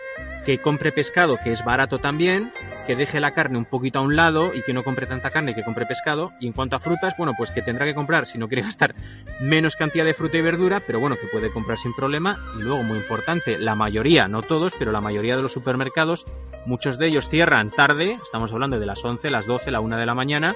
Que 0.45 0.59
compre 0.59 0.91
pescado, 0.91 1.37
que 1.43 1.51
es 1.51 1.63
barato 1.63 1.97
también. 1.97 2.51
Que 2.85 2.95
deje 2.95 3.19
la 3.19 3.31
carne 3.31 3.57
un 3.57 3.65
poquito 3.65 3.99
a 3.99 4.01
un 4.01 4.15
lado 4.15 4.53
y 4.53 4.61
que 4.61 4.73
no 4.73 4.83
compre 4.83 5.07
tanta 5.07 5.31
carne, 5.31 5.55
que 5.55 5.63
compre 5.63 5.85
pescado. 5.85 6.31
Y 6.39 6.47
en 6.47 6.53
cuanto 6.53 6.75
a 6.75 6.79
frutas, 6.79 7.15
bueno, 7.17 7.33
pues 7.37 7.49
que 7.49 7.61
tendrá 7.61 7.85
que 7.85 7.95
comprar, 7.95 8.27
si 8.27 8.37
no 8.37 8.47
quiere 8.47 8.61
gastar 8.63 8.93
menos 9.39 9.75
cantidad 9.75 10.05
de 10.05 10.13
fruta 10.13 10.37
y 10.37 10.41
verdura, 10.41 10.81
pero 10.85 10.99
bueno, 10.99 11.15
que 11.15 11.27
puede 11.27 11.51
comprar 11.51 11.77
sin 11.77 11.93
problema. 11.93 12.37
Y 12.59 12.61
luego, 12.61 12.83
muy 12.83 12.97
importante, 12.97 13.57
la 13.57 13.73
mayoría, 13.73 14.27
no 14.27 14.41
todos, 14.41 14.73
pero 14.77 14.91
la 14.91 15.01
mayoría 15.01 15.35
de 15.35 15.41
los 15.41 15.53
supermercados 15.53 16.25
Muchos 16.65 16.97
de 16.97 17.07
ellos 17.07 17.27
cierran 17.27 17.71
tarde, 17.71 18.17
estamos 18.23 18.53
hablando 18.53 18.79
de 18.79 18.85
las 18.85 19.03
11, 19.03 19.29
las 19.29 19.45
12, 19.45 19.69
la 19.69 19.81
1 19.81 19.97
de 19.97 20.05
la 20.05 20.15
mañana. 20.15 20.53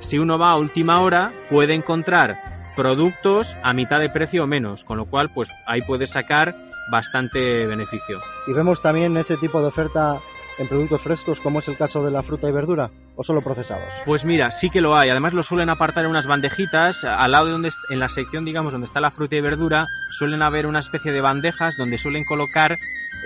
Si 0.00 0.18
uno 0.18 0.36
va 0.36 0.50
a 0.50 0.56
última 0.56 1.00
hora, 1.00 1.32
puede 1.48 1.74
encontrar 1.74 2.53
productos 2.76 3.56
a 3.62 3.72
mitad 3.72 4.00
de 4.00 4.10
precio 4.10 4.44
o 4.44 4.46
menos, 4.46 4.84
con 4.84 4.98
lo 4.98 5.06
cual, 5.06 5.30
pues 5.30 5.50
ahí 5.66 5.80
puede 5.82 6.06
sacar 6.06 6.54
bastante 6.90 7.66
beneficio. 7.66 8.20
Y 8.46 8.52
vemos 8.52 8.82
también 8.82 9.16
ese 9.16 9.36
tipo 9.36 9.60
de 9.60 9.68
oferta 9.68 10.20
en 10.58 10.68
productos 10.68 11.02
frescos, 11.02 11.40
como 11.40 11.58
es 11.58 11.68
el 11.68 11.76
caso 11.76 12.04
de 12.04 12.10
la 12.10 12.22
fruta 12.22 12.48
y 12.48 12.52
verdura, 12.52 12.90
o 13.16 13.24
solo 13.24 13.42
procesados. 13.42 13.92
Pues 14.04 14.24
mira, 14.24 14.50
sí 14.50 14.70
que 14.70 14.80
lo 14.80 14.96
hay. 14.96 15.10
Además 15.10 15.32
lo 15.32 15.42
suelen 15.42 15.70
apartar 15.70 16.04
en 16.04 16.10
unas 16.10 16.26
bandejitas. 16.26 17.04
Al 17.04 17.32
lado 17.32 17.46
de 17.46 17.52
donde, 17.52 17.70
en 17.90 18.00
la 18.00 18.08
sección, 18.08 18.44
digamos, 18.44 18.72
donde 18.72 18.86
está 18.86 19.00
la 19.00 19.10
fruta 19.10 19.36
y 19.36 19.40
verdura, 19.40 19.86
suelen 20.10 20.42
haber 20.42 20.66
una 20.66 20.78
especie 20.78 21.12
de 21.12 21.20
bandejas 21.20 21.76
donde 21.76 21.98
suelen 21.98 22.24
colocar 22.24 22.76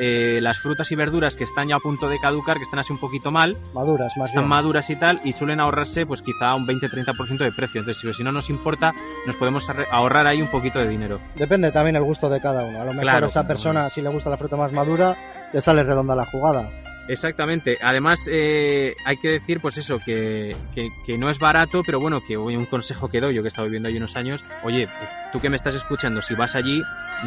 eh, 0.00 0.38
las 0.42 0.58
frutas 0.58 0.90
y 0.92 0.94
verduras 0.94 1.34
que 1.36 1.44
están 1.44 1.68
ya 1.68 1.76
a 1.76 1.80
punto 1.80 2.08
de 2.08 2.18
caducar, 2.20 2.56
que 2.56 2.62
están 2.62 2.78
así 2.78 2.92
un 2.92 3.00
poquito 3.00 3.30
mal, 3.30 3.56
Maduras, 3.74 4.16
más 4.16 4.30
están 4.30 4.44
bien. 4.44 4.50
maduras 4.50 4.90
y 4.90 4.96
tal, 4.96 5.20
y 5.24 5.32
suelen 5.32 5.60
ahorrarse 5.60 6.06
pues 6.06 6.22
quizá 6.22 6.54
un 6.54 6.66
20-30% 6.66 7.38
de 7.38 7.52
precio. 7.52 7.80
Entonces, 7.80 8.16
si, 8.16 8.22
no 8.22 8.30
nos 8.30 8.48
importa, 8.50 8.94
nos 9.26 9.36
podemos 9.36 9.66
ahorrar 9.90 10.26
ahí 10.26 10.40
un 10.40 10.48
poquito 10.48 10.78
de 10.78 10.88
dinero. 10.88 11.20
Depende 11.34 11.72
también 11.72 11.96
el 11.96 12.02
gusto 12.02 12.28
de 12.28 12.40
cada 12.40 12.64
uno. 12.64 12.80
A 12.80 12.84
lo 12.84 12.90
mejor 12.92 13.02
Claro, 13.02 13.26
esa 13.26 13.46
persona, 13.46 13.90
si 13.90 14.00
le 14.02 14.08
gusta 14.10 14.30
la 14.30 14.36
fruta 14.36 14.56
más 14.56 14.72
madura, 14.72 15.16
le 15.52 15.60
sale 15.60 15.82
redonda 15.82 16.14
la 16.14 16.24
jugada. 16.24 16.68
Exactamente. 17.08 17.78
Además, 17.82 18.28
eh, 18.30 18.94
hay 19.04 19.16
que 19.16 19.28
decir, 19.32 19.60
pues 19.60 19.78
eso, 19.78 19.98
que, 20.04 20.56
que, 20.74 20.88
que 21.06 21.18
no 21.18 21.30
es 21.30 21.38
barato, 21.38 21.82
pero 21.84 22.00
bueno, 22.00 22.20
que 22.26 22.36
oye, 22.36 22.56
un 22.56 22.66
consejo 22.66 23.08
que 23.08 23.20
doy, 23.20 23.34
yo 23.34 23.42
que 23.42 23.46
he 23.46 23.48
estado 23.48 23.66
viviendo 23.66 23.88
allí 23.88 23.96
unos 23.98 24.16
años, 24.16 24.44
oye, 24.62 24.88
tú 25.32 25.40
que 25.40 25.48
me 25.50 25.56
estás 25.56 25.74
escuchando, 25.74 26.20
si 26.22 26.34
vas 26.34 26.54
allí, 26.54 26.82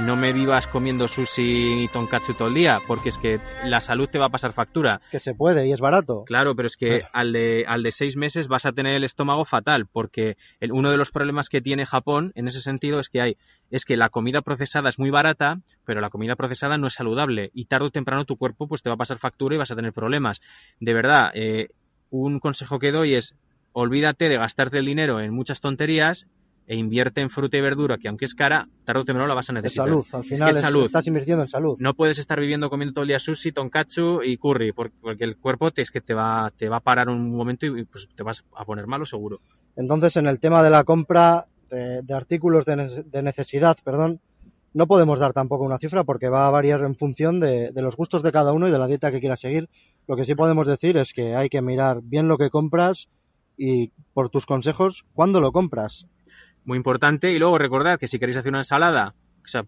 no 0.06 0.16
me 0.16 0.34
vivas 0.34 0.68
comiendo 0.68 1.08
sushi 1.08 1.84
y 1.84 1.88
tonkatsu 1.88 2.34
todo 2.36 2.48
el 2.48 2.54
día, 2.54 2.80
porque 2.88 3.10
es 3.10 3.18
que 3.18 3.40
la 3.66 3.82
salud 3.82 4.08
te 4.08 4.20
va 4.20 4.28
a 4.28 4.30
pasar 4.30 4.54
factura. 4.54 5.02
Que 5.12 5.20
se 5.20 5.34
puede 5.34 5.68
y 5.68 5.74
es 5.74 5.82
barato. 5.82 6.24
Claro, 6.26 6.56
pero 6.56 6.68
es 6.68 6.78
que 6.78 7.02
al 7.12 7.34
de, 7.34 7.66
al 7.68 7.84
de 7.84 7.92
seis 7.92 8.16
meses 8.16 8.48
vas 8.48 8.66
a 8.66 8.72
tener 8.72 8.94
el 8.94 9.04
estómago 9.04 9.46
fatal, 9.46 9.88
porque 9.92 10.38
el- 10.60 10.72
uno 10.72 10.92
de 10.92 10.98
los 10.98 11.12
problemas 11.12 11.50
que 11.50 11.62
tiene 11.62 11.86
Japón 11.86 12.32
en 12.36 12.48
ese 12.48 12.62
sentido 12.62 13.00
es 13.00 13.10
que 13.10 13.22
hay, 13.22 13.38
es 13.72 13.86
que 13.86 13.98
la 13.98 14.10
comida 14.10 14.42
procesada 14.42 14.90
es 14.90 15.00
muy 15.00 15.10
barata, 15.10 15.60
pero 15.86 16.02
la 16.02 16.10
comida 16.10 16.36
procesada 16.36 16.78
no 16.78 16.88
es 16.88 16.94
saludable 16.94 17.50
y 17.54 17.66
tarde 17.66 17.88
o 17.88 17.90
temprano 17.92 18.26
tu 18.26 18.38
cuerpo 18.38 18.68
pues 18.68 18.82
te 18.82 18.90
va 18.90 18.96
a 18.96 18.98
pasar 18.98 19.18
factura 19.18 19.56
y 19.56 19.58
vas 19.58 19.71
a 19.72 19.75
tener 19.75 19.94
problemas. 19.94 20.42
De 20.80 20.94
verdad, 20.94 21.32
eh, 21.34 21.70
un 22.10 22.40
consejo 22.40 22.80
que 22.80 22.92
doy 22.92 23.16
es 23.16 23.36
olvídate 23.74 24.28
de 24.30 24.38
gastarte 24.38 24.80
el 24.80 24.86
dinero 24.86 25.20
en 25.22 25.34
muchas 25.34 25.62
tonterías 25.62 26.28
e 26.68 26.75
invierte 26.75 27.22
en 27.22 27.30
fruta 27.30 27.58
y 27.58 27.62
verdura, 27.62 27.98
que 27.98 28.08
aunque 28.08 28.25
es 28.25 28.36
cara, 28.36 28.68
tarde 28.86 29.01
o 29.01 29.06
temprano 29.06 29.28
la 29.28 29.34
vas 29.34 29.50
a 29.50 29.54
Es 29.54 29.56
necesitar. 29.63 29.88
salud, 29.88 30.06
al 30.12 30.22
Es 30.22 30.28
final 30.28 30.46
que 30.51 30.56
es 30.58 30.62
salud. 30.62 30.86
estás 30.86 31.08
invirtiendo 31.08 31.42
en 31.44 31.50
salud. 31.50 31.78
No 31.80 31.94
puedes 31.96 32.20
estar 32.20 32.40
viviendo 32.40 32.70
comiendo 32.70 32.94
todo 32.94 33.01
el 33.04 33.08
día 33.10 33.20
sushi, 33.20 33.51
tonkatsu 33.51 34.22
y 34.24 34.38
curry, 34.38 34.72
por- 34.72 34.92
porque 35.01 35.24
el 35.24 35.38
cuerpo 35.38 35.72
te, 35.72 35.82
es 35.82 35.90
que 35.92 36.01
te 36.01 36.13
va, 36.13 36.51
te 36.58 36.70
va 36.70 36.78
a 36.78 36.82
parar 36.82 37.10
un 37.10 37.36
momento 37.36 37.66
y 37.66 37.84
pues, 37.86 38.08
te 38.16 38.24
vas 38.24 38.44
a 38.56 38.63
poner 38.66 38.88
malo 38.88 39.06
seguro. 39.06 39.40
Entonces, 39.75 40.16
en 40.18 40.28
el 40.28 40.40
tema 40.40 40.62
de 40.63 40.70
la 40.70 40.84
compra 40.84 41.48
de, 41.70 42.01
de 42.04 42.13
artículos 42.13 42.66
de, 42.66 43.04
de 43.06 43.24
necesidad, 43.24 43.78
perdón, 43.84 44.20
no 44.74 44.88
podemos 44.88 45.20
dar 45.20 45.34
tampoco 45.34 45.63
una 45.63 45.78
cifra 45.78 46.04
porque 46.04 46.30
va 46.30 46.48
a 46.48 46.51
variar 46.51 46.82
en 46.82 46.96
función 46.96 47.40
de, 47.40 47.72
los 47.75 47.96
gustos 47.96 48.24
de 48.24 48.32
cada 48.32 48.54
uno 48.54 48.68
y 48.68 48.72
de 48.72 48.80
la 48.80 48.88
dieta 48.88 49.12
que 49.12 49.20
quiera 49.20 49.36
seguir. 49.36 49.70
Lo 50.08 50.16
que 50.16 50.25
sí 50.25 50.36
podemos 50.36 50.68
decir 50.68 50.98
es 50.98 51.13
que 51.13 51.36
hay 51.36 51.50
que 51.50 51.62
mirar 51.62 52.01
bien 52.01 52.28
lo 52.28 52.38
que 52.38 52.50
compras 52.50 53.10
y, 53.58 53.92
por 54.13 54.30
tus 54.30 54.46
consejos, 54.46 55.06
cuándo 55.13 55.42
lo 55.42 55.51
compras. 55.51 56.08
Muy 56.63 56.78
importante. 56.78 57.32
Y 57.32 57.40
luego 57.40 57.58
recordad 57.58 58.00
que 58.00 58.08
si 58.08 58.18
queréis 58.18 58.38
hacer 58.38 58.51
una 58.51 58.60
ensalada, 58.60 59.13
o 59.44 59.48
sea, 59.48 59.66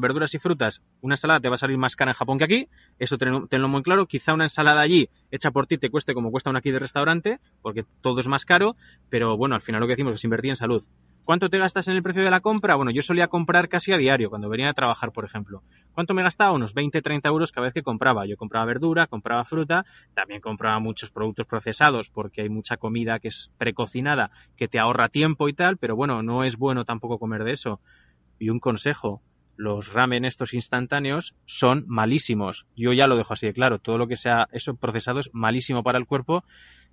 verduras 0.00 0.34
y 0.34 0.38
frutas, 0.38 0.82
una 1.02 1.14
ensalada 1.14 1.40
te 1.40 1.48
va 1.48 1.54
a 1.54 1.58
salir 1.58 1.78
más 1.78 1.94
cara 1.94 2.12
en 2.12 2.16
Japón 2.16 2.38
que 2.38 2.44
aquí. 2.44 2.68
Eso 2.98 3.16
tenlo, 3.18 3.46
tenlo 3.46 3.68
muy 3.68 3.82
claro. 3.82 4.06
Quizá 4.06 4.34
una 4.34 4.44
ensalada 4.44 4.80
allí 4.80 5.08
hecha 5.30 5.50
por 5.50 5.66
ti 5.66 5.78
te 5.78 5.90
cueste 5.90 6.14
como 6.14 6.30
cuesta 6.30 6.50
una 6.50 6.58
aquí 6.58 6.70
de 6.70 6.78
restaurante, 6.78 7.38
porque 7.62 7.84
todo 8.00 8.18
es 8.20 8.26
más 8.26 8.44
caro. 8.44 8.76
Pero 9.08 9.36
bueno, 9.36 9.54
al 9.54 9.60
final 9.60 9.80
lo 9.80 9.86
que 9.86 9.92
decimos 9.92 10.14
es 10.14 10.24
invertir 10.24 10.50
en 10.50 10.56
salud. 10.56 10.82
¿Cuánto 11.30 11.48
te 11.48 11.58
gastas 11.58 11.86
en 11.86 11.94
el 11.94 12.02
precio 12.02 12.24
de 12.24 12.30
la 12.32 12.40
compra? 12.40 12.74
Bueno, 12.74 12.90
yo 12.90 13.02
solía 13.02 13.28
comprar 13.28 13.68
casi 13.68 13.92
a 13.92 13.96
diario 13.96 14.30
cuando 14.30 14.48
venía 14.48 14.68
a 14.68 14.74
trabajar, 14.74 15.12
por 15.12 15.24
ejemplo. 15.24 15.62
¿Cuánto 15.92 16.12
me 16.12 16.24
gastaba? 16.24 16.50
Unos 16.50 16.74
20, 16.74 17.00
30 17.02 17.28
euros 17.28 17.52
cada 17.52 17.66
vez 17.66 17.72
que 17.72 17.84
compraba. 17.84 18.26
Yo 18.26 18.36
compraba 18.36 18.66
verdura, 18.66 19.06
compraba 19.06 19.44
fruta, 19.44 19.84
también 20.12 20.40
compraba 20.40 20.80
muchos 20.80 21.12
productos 21.12 21.46
procesados 21.46 22.10
porque 22.10 22.42
hay 22.42 22.48
mucha 22.48 22.78
comida 22.78 23.20
que 23.20 23.28
es 23.28 23.52
precocinada 23.58 24.32
que 24.56 24.66
te 24.66 24.80
ahorra 24.80 25.08
tiempo 25.08 25.48
y 25.48 25.52
tal, 25.52 25.76
pero 25.76 25.94
bueno, 25.94 26.20
no 26.24 26.42
es 26.42 26.56
bueno 26.56 26.84
tampoco 26.84 27.20
comer 27.20 27.44
de 27.44 27.52
eso. 27.52 27.80
Y 28.40 28.50
un 28.50 28.58
consejo, 28.58 29.22
los 29.54 29.92
ramen 29.92 30.24
estos 30.24 30.52
instantáneos 30.52 31.36
son 31.46 31.84
malísimos. 31.86 32.66
Yo 32.74 32.92
ya 32.92 33.06
lo 33.06 33.16
dejo 33.16 33.34
así 33.34 33.46
de 33.46 33.52
claro, 33.52 33.78
todo 33.78 33.98
lo 33.98 34.08
que 34.08 34.16
sea 34.16 34.48
eso 34.50 34.74
procesado 34.74 35.20
es 35.20 35.30
malísimo 35.32 35.84
para 35.84 35.98
el 35.98 36.06
cuerpo. 36.06 36.42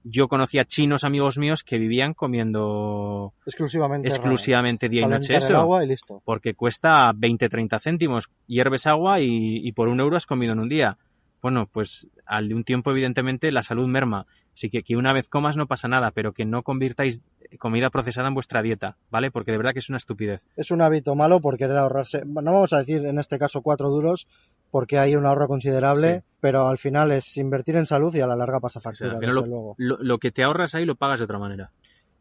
Yo 0.09 0.27
conocía 0.27 0.65
chinos 0.65 1.03
amigos 1.03 1.37
míos 1.37 1.63
que 1.63 1.77
vivían 1.77 2.13
comiendo 2.13 3.33
Exclusivamente. 3.45 4.07
exclusivamente 4.07 4.89
día 4.89 5.01
y 5.01 5.05
noche 5.05 5.33
Calentar 5.33 5.35
el 5.35 5.55
eso 5.55 5.57
agua 5.57 5.83
y 5.83 5.87
listo. 5.87 6.21
porque 6.23 6.53
cuesta 6.53 7.11
20-30 7.13 7.79
céntimos. 7.81 8.29
Hierves 8.47 8.87
agua 8.87 9.19
y, 9.21 9.67
y 9.67 9.71
por 9.73 9.87
un 9.87 9.99
euro 9.99 10.15
has 10.17 10.25
comido 10.25 10.53
en 10.53 10.59
un 10.59 10.69
día. 10.69 10.97
Bueno, 11.41 11.67
pues 11.71 12.07
al 12.25 12.49
de 12.49 12.55
un 12.55 12.63
tiempo, 12.63 12.91
evidentemente, 12.91 13.51
la 13.51 13.61
salud 13.63 13.87
merma. 13.87 14.25
Así 14.55 14.71
que 14.71 14.81
que 14.81 14.95
una 14.97 15.13
vez 15.13 15.29
comas 15.29 15.55
no 15.55 15.67
pasa 15.67 15.87
nada, 15.87 16.09
pero 16.09 16.33
que 16.33 16.43
no 16.45 16.63
convirtáis 16.63 17.21
comida 17.59 17.91
procesada 17.91 18.27
en 18.27 18.33
vuestra 18.33 18.63
dieta, 18.63 18.97
¿vale? 19.11 19.29
Porque 19.29 19.51
de 19.51 19.57
verdad 19.57 19.73
que 19.73 19.79
es 19.79 19.89
una 19.89 19.97
estupidez. 19.97 20.47
Es 20.55 20.71
un 20.71 20.81
hábito 20.81 21.13
malo 21.13 21.39
por 21.39 21.57
querer 21.59 21.77
ahorrarse. 21.77 22.23
No 22.25 22.41
vamos 22.41 22.73
a 22.73 22.79
decir 22.79 23.05
en 23.05 23.19
este 23.19 23.37
caso 23.37 23.61
cuatro 23.61 23.89
duros 23.89 24.27
porque 24.71 24.97
hay 24.99 25.15
un 25.15 25.25
ahorro 25.25 25.47
considerable, 25.47 26.19
Sí. 26.19 26.25
pero 26.41 26.67
al 26.67 26.77
final 26.77 27.11
es 27.11 27.37
invertir 27.37 27.75
en 27.77 27.85
salud 27.85 28.13
y 28.15 28.21
a 28.21 28.27
la 28.27 28.35
larga 28.35 28.59
pasa 28.59 28.79
O 28.79 28.81
sea, 28.81 28.91
factura, 28.91 29.19
desde 29.19 29.33
lo, 29.33 29.45
luego. 29.45 29.75
lo- 29.77 29.97
lo 29.99 30.17
que 30.17 30.31
te 30.31 30.43
ahorras 30.43 30.75
ahí 30.75 30.85
lo 30.85 30.95
pagas 30.95 31.19
de 31.19 31.25
otra 31.25 31.39
manera. 31.39 31.71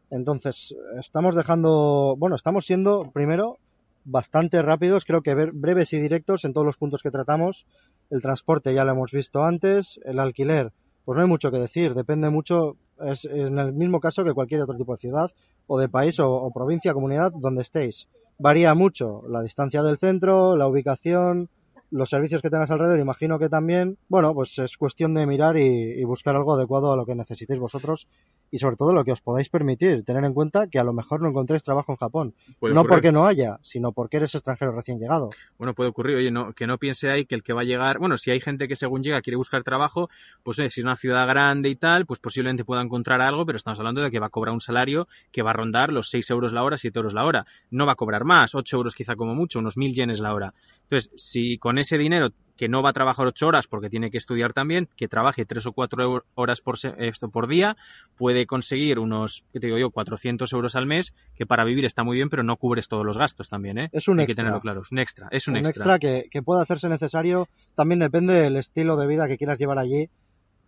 Entonces, 0.09 0.73
estamos 0.99 1.35
dejando, 1.35 2.15
bueno, 2.17 2.35
estamos 2.35 2.65
siendo 2.65 3.11
primero 3.11 3.57
bastante 4.05 4.61
rápidos, 4.61 5.03
creo 5.03 5.21
que 5.21 5.35
breves 5.35 5.91
y 5.93 5.99
directos 5.99 6.45
en 6.45 6.53
todos 6.53 6.65
los 6.65 6.77
puntos 6.77 7.01
que 7.03 7.11
tratamos. 7.11 7.65
El 8.09 8.21
transporte 8.21 8.73
ya 8.73 8.85
lo 8.85 8.93
hemos 8.93 9.11
visto 9.11 9.43
antes, 9.43 9.99
el 10.05 10.19
alquiler, 10.19 10.71
pues 11.03 11.17
no 11.17 11.23
hay 11.23 11.27
mucho 11.29 11.51
que 11.51 11.59
decir, 11.59 11.93
depende 11.93 12.29
mucho, 12.29 12.77
es 13.01 13.25
en 13.25 13.59
el 13.59 13.73
mismo 13.73 13.99
caso 13.99 14.23
que 14.23 14.33
cualquier 14.33 14.61
otro 14.61 14.77
tipo 14.77 14.93
de 14.93 14.99
ciudad 14.99 15.31
o 15.67 15.77
de 15.77 15.89
país 15.89 16.19
o, 16.21 16.31
o 16.31 16.51
provincia, 16.51 16.93
comunidad, 16.93 17.33
donde 17.35 17.61
estéis. 17.63 18.07
Varía 18.39 18.73
mucho 18.75 19.23
la 19.27 19.41
distancia 19.41 19.83
del 19.83 19.97
centro, 19.97 20.55
la 20.55 20.67
ubicación, 20.67 21.49
los 21.91 22.09
servicios 22.09 22.41
que 22.41 22.49
tengas 22.49 22.71
alrededor, 22.71 22.99
imagino 22.99 23.39
que 23.39 23.49
también, 23.49 23.97
bueno, 24.09 24.33
pues 24.33 24.57
es 24.59 24.77
cuestión 24.77 25.13
de 25.13 25.25
mirar 25.25 25.57
y, 25.57 25.65
y 25.65 26.03
buscar 26.03 26.35
algo 26.35 26.53
adecuado 26.53 26.91
a 26.91 26.95
lo 26.95 27.05
que 27.05 27.15
necesitéis 27.15 27.59
vosotros 27.59 28.07
y 28.51 28.59
sobre 28.59 28.75
todo 28.75 28.93
lo 28.93 29.03
que 29.03 29.11
os 29.11 29.21
podáis 29.21 29.49
permitir. 29.49 30.03
Tener 30.03 30.23
en 30.23 30.33
cuenta 30.33 30.67
que 30.67 30.79
a 30.79 30.83
lo 30.83 30.93
mejor 30.93 31.21
no 31.21 31.29
encontréis 31.29 31.63
trabajo 31.63 31.91
en 31.91 31.97
Japón. 31.97 32.33
Puede 32.59 32.73
no 32.73 32.81
ocurrir. 32.81 32.95
porque 32.95 33.11
no 33.11 33.25
haya, 33.25 33.59
sino 33.63 33.91
porque 33.91 34.17
eres 34.17 34.33
extranjero 34.35 34.71
recién 34.71 34.99
llegado. 34.99 35.29
Bueno, 35.57 35.73
puede 35.73 35.89
ocurrir, 35.89 36.17
oye, 36.17 36.31
no, 36.31 36.53
que 36.53 36.67
no 36.67 36.77
piense 36.77 37.09
ahí 37.09 37.25
que 37.25 37.35
el 37.35 37.43
que 37.43 37.53
va 37.53 37.61
a 37.61 37.65
llegar, 37.65 37.99
bueno, 37.99 38.17
si 38.17 38.31
hay 38.31 38.39
gente 38.39 38.67
que 38.67 38.75
según 38.75 39.03
llega 39.03 39.21
quiere 39.21 39.37
buscar 39.37 39.63
trabajo, 39.63 40.09
pues 40.43 40.59
eh, 40.59 40.69
si 40.69 40.81
es 40.81 40.85
una 40.85 40.95
ciudad 40.95 41.27
grande 41.27 41.69
y 41.69 41.75
tal, 41.75 42.05
pues 42.05 42.19
posiblemente 42.19 42.65
pueda 42.65 42.81
encontrar 42.81 43.21
algo, 43.21 43.45
pero 43.45 43.57
estamos 43.57 43.79
hablando 43.79 44.01
de 44.01 44.11
que 44.11 44.19
va 44.19 44.27
a 44.27 44.29
cobrar 44.29 44.53
un 44.53 44.61
salario 44.61 45.07
que 45.31 45.41
va 45.41 45.51
a 45.51 45.53
rondar 45.53 45.91
los 45.91 46.09
6 46.09 46.29
euros 46.31 46.53
la 46.53 46.63
hora, 46.63 46.77
7 46.77 46.97
euros 46.97 47.13
la 47.13 47.25
hora. 47.25 47.45
No 47.71 47.85
va 47.85 47.93
a 47.93 47.95
cobrar 47.95 48.23
más, 48.23 48.55
8 48.55 48.77
euros 48.77 48.95
quizá 48.95 49.15
como 49.15 49.35
mucho, 49.35 49.59
unos 49.59 49.77
1000 49.77 49.93
yenes 49.93 50.19
la 50.19 50.33
hora. 50.33 50.53
Entonces, 50.83 51.11
si 51.15 51.57
con 51.57 51.77
ese 51.77 51.97
dinero 51.97 52.29
que 52.57 52.67
no 52.67 52.81
va 52.81 52.89
a 52.89 52.93
trabajar 52.93 53.27
8 53.27 53.47
horas 53.47 53.67
porque 53.67 53.89
tiene 53.89 54.11
que 54.11 54.17
estudiar 54.17 54.53
también, 54.53 54.89
que 54.97 55.07
trabaje 55.07 55.45
3 55.45 55.65
o 55.67 55.71
4 55.71 56.23
horas 56.35 56.61
por, 56.61 56.75
esto 56.97 57.29
por 57.29 57.47
día, 57.47 57.77
puede 58.17 58.45
conseguir 58.45 58.99
unos, 58.99 59.45
¿qué 59.53 59.59
te 59.59 59.67
digo 59.67 59.77
yo?, 59.77 59.91
400 59.91 60.51
euros 60.53 60.75
al 60.75 60.85
mes, 60.87 61.13
que 61.35 61.45
para 61.45 61.63
vivir 61.63 61.85
está 61.85 62.03
muy 62.03 62.15
bien, 62.17 62.29
pero 62.29 62.43
no 62.43 62.57
cubres 62.57 62.87
todos 62.87 63.05
los 63.05 63.17
gastos 63.17 63.47
también, 63.49 63.77
¿eh? 63.77 63.89
Es 63.93 64.07
un 64.07 64.19
Hay 64.19 64.25
extra. 64.25 64.25
que 64.25 64.45
tenerlo 64.45 64.61
claro, 64.61 64.81
es 64.81 64.91
un 64.91 64.99
extra, 64.99 65.27
es 65.31 65.47
un, 65.47 65.53
un 65.55 65.65
extra. 65.65 65.95
extra 65.95 65.99
que, 65.99 66.29
que 66.29 66.41
puede 66.41 66.61
hacerse 66.61 66.89
necesario. 66.89 67.47
También 67.75 67.99
depende 67.99 68.33
del 68.33 68.57
estilo 68.57 68.97
de 68.97 69.07
vida 69.07 69.27
que 69.27 69.37
quieras 69.37 69.59
llevar 69.59 69.79
allí. 69.79 70.09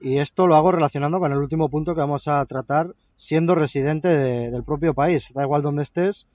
Y 0.01 0.19
esto 0.19 0.48
lo 0.48 0.55
hago 0.55 0.72
relacionando 0.72 1.19
con 1.19 1.31
el 1.34 1.39
último 1.39 1.67
punto 1.69 1.93
que 1.93 2.00
vamos 2.01 2.27
a 2.29 2.46
tratar, 2.46 2.93
siendo 3.17 3.53
residente 3.55 4.08
de- 4.08 4.50
del 4.51 4.63
propio 4.63 4.93
país. 4.93 5.31
Da 5.34 5.43
igual 5.43 5.62
donde 5.62 5.84
estés, 5.84 6.25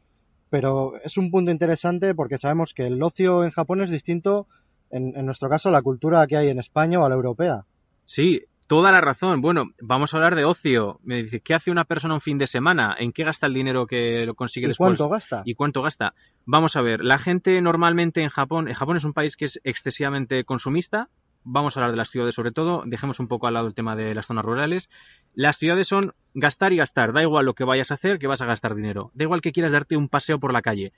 pero 0.50 0.92
es 1.02 1.16
un 1.16 1.30
punto 1.30 1.50
interesante 1.50 2.14
porque 2.14 2.38
sabemos 2.38 2.74
que 2.74 2.86
el 2.86 3.02
ocio 3.02 3.42
en 3.44 3.50
Japón 3.50 3.80
es 3.82 3.90
distinto, 3.90 4.46
en, 4.94 5.16
en 5.16 5.26
nuestro 5.26 5.48
caso, 5.48 5.70
la 5.70 5.82
cultura 5.82 6.26
que 6.26 6.36
hay 6.36 6.48
en 6.48 6.58
España 6.58 6.98
o 6.98 7.04
a 7.04 7.08
la 7.08 7.14
europea. 7.14 7.64
Sí, 8.06 8.42
toda 8.66 8.92
la 8.92 9.00
razón. 9.00 9.40
Bueno, 9.40 9.64
vamos 9.80 10.12
a 10.12 10.16
hablar 10.16 10.34
de 10.36 10.44
ocio. 10.44 10.98
Me 11.02 11.22
dice, 11.22 11.40
¿qué 11.40 11.54
hace 11.54 11.70
una 11.70 11.84
persona 11.84 12.14
un 12.14 12.20
fin 12.20 12.38
de 12.38 12.46
semana? 12.46 12.94
¿En 12.98 13.12
qué 13.12 13.24
gasta 13.24 13.46
el 13.46 13.54
dinero 13.54 13.86
que 13.86 14.24
lo 14.26 14.34
consigue 14.34 14.66
¿Y 14.66 14.68
después? 14.68 14.96
cuánto 14.98 15.08
gasta? 15.08 15.42
¿Y 15.44 15.54
cuánto 15.54 15.82
gasta? 15.82 16.14
Vamos 16.46 16.76
a 16.76 16.82
ver, 16.82 17.04
la 17.04 17.18
gente 17.18 17.60
normalmente 17.60 18.22
en 18.22 18.30
Japón, 18.30 18.68
en 18.68 18.74
Japón 18.74 18.96
es 18.96 19.04
un 19.04 19.12
país 19.12 19.36
que 19.36 19.46
es 19.46 19.60
excesivamente 19.64 20.44
consumista. 20.44 21.08
Vamos 21.46 21.76
a 21.76 21.80
hablar 21.80 21.90
de 21.90 21.98
las 21.98 22.08
ciudades 22.08 22.34
sobre 22.34 22.52
todo, 22.52 22.84
dejemos 22.86 23.20
un 23.20 23.28
poco 23.28 23.46
al 23.46 23.52
lado 23.52 23.66
el 23.66 23.74
tema 23.74 23.94
de 23.96 24.14
las 24.14 24.26
zonas 24.26 24.46
rurales. 24.46 24.88
Las 25.34 25.58
ciudades 25.58 25.86
son 25.86 26.14
gastar 26.32 26.72
y 26.72 26.78
gastar, 26.78 27.12
da 27.12 27.20
igual 27.20 27.44
lo 27.44 27.52
que 27.52 27.64
vayas 27.64 27.90
a 27.90 27.94
hacer, 27.94 28.18
que 28.18 28.26
vas 28.26 28.40
a 28.40 28.46
gastar 28.46 28.74
dinero. 28.74 29.10
Da 29.12 29.24
igual 29.24 29.42
que 29.42 29.52
quieras 29.52 29.72
darte 29.72 29.94
un 29.94 30.08
paseo 30.08 30.38
por 30.38 30.54
la 30.54 30.62
calle, 30.62 30.94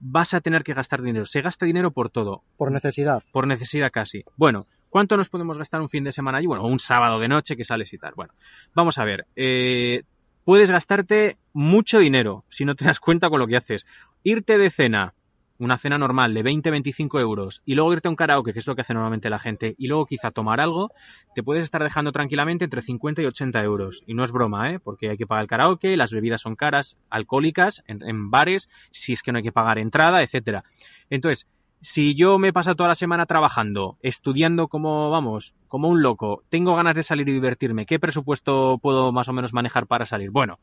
vas 0.00 0.34
a 0.34 0.40
tener 0.40 0.62
que 0.64 0.74
gastar 0.74 1.02
dinero. 1.02 1.24
Se 1.24 1.40
gasta 1.42 1.66
dinero 1.66 1.90
por 1.90 2.10
todo, 2.10 2.42
Por 2.56 2.70
necesidad. 2.72 3.22
por 3.32 3.46
necesidad 3.46 3.90
casi. 3.90 4.24
Bueno, 4.36 4.66
¿cuánto 4.90 5.16
nos 5.16 5.28
podemos 5.28 5.58
gastar 5.58 5.80
un 5.80 5.88
fin 5.88 6.04
de 6.04 6.12
semana 6.12 6.38
allí? 6.38 6.46
Bueno, 6.46 6.64
un 6.66 6.78
sábado 6.78 7.18
de 7.18 7.28
noche 7.28 7.56
que 7.56 7.64
sales 7.64 7.92
y 7.92 7.98
tal. 7.98 8.14
Bueno, 8.14 8.32
vamos 8.74 8.98
a 8.98 9.04
ver. 9.04 9.26
eh, 9.36 10.02
puedes 10.44 10.70
gastarte 10.70 11.36
mucho 11.52 11.98
dinero 11.98 12.44
si 12.48 12.64
no 12.64 12.74
te 12.74 12.84
das 12.86 13.00
cuenta 13.00 13.28
con 13.28 13.38
lo 13.40 13.46
que 13.46 13.56
haces. 13.56 13.84
Irte 14.22 14.56
de 14.58 14.70
cena, 14.70 15.14
una 15.58 15.78
cena 15.78 15.98
normal 15.98 16.34
de 16.34 16.44
20-25 16.44 17.20
euros, 17.20 17.62
y 17.64 17.74
luego 17.74 17.92
irte 17.92 18.08
a 18.08 18.10
un 18.10 18.16
karaoke, 18.16 18.52
que 18.52 18.58
es 18.58 18.66
lo 18.66 18.74
que 18.74 18.82
hace 18.82 18.94
normalmente 18.94 19.30
la 19.30 19.38
gente, 19.38 19.74
y 19.78 19.88
luego 19.88 20.06
quizá 20.06 20.30
tomar 20.30 20.60
algo, 20.60 20.90
te 21.34 21.42
puedes 21.42 21.64
estar 21.64 21.82
dejando 21.82 22.12
tranquilamente 22.12 22.64
entre 22.64 22.82
50 22.82 23.22
y 23.22 23.26
80 23.26 23.62
euros. 23.62 24.02
Y 24.06 24.14
no 24.14 24.24
es 24.24 24.32
broma, 24.32 24.72
¿eh? 24.72 24.78
Porque 24.78 25.10
hay 25.10 25.16
que 25.16 25.26
pagar 25.26 25.42
el 25.42 25.48
karaoke, 25.48 25.96
las 25.96 26.12
bebidas 26.12 26.40
son 26.40 26.56
caras, 26.56 26.96
alcohólicas, 27.10 27.82
en, 27.86 28.02
en 28.08 28.30
bares, 28.30 28.68
si 28.90 29.12
es 29.12 29.22
que 29.22 29.32
no 29.32 29.38
hay 29.38 29.44
que 29.44 29.52
pagar 29.52 29.78
entrada, 29.78 30.22
etcétera. 30.22 30.64
Entonces, 31.10 31.46
si 31.80 32.14
yo 32.14 32.38
me 32.38 32.52
paso 32.52 32.74
toda 32.74 32.88
la 32.88 32.94
semana 32.94 33.26
trabajando, 33.26 33.98
estudiando 34.02 34.68
como, 34.68 35.10
vamos, 35.10 35.54
como 35.68 35.88
un 35.88 36.02
loco, 36.02 36.42
tengo 36.48 36.74
ganas 36.74 36.96
de 36.96 37.02
salir 37.02 37.28
y 37.28 37.32
divertirme, 37.32 37.86
¿qué 37.86 37.98
presupuesto 37.98 38.78
puedo 38.78 39.12
más 39.12 39.28
o 39.28 39.32
menos 39.32 39.52
manejar 39.52 39.86
para 39.86 40.06
salir? 40.06 40.30
Bueno, 40.30 40.58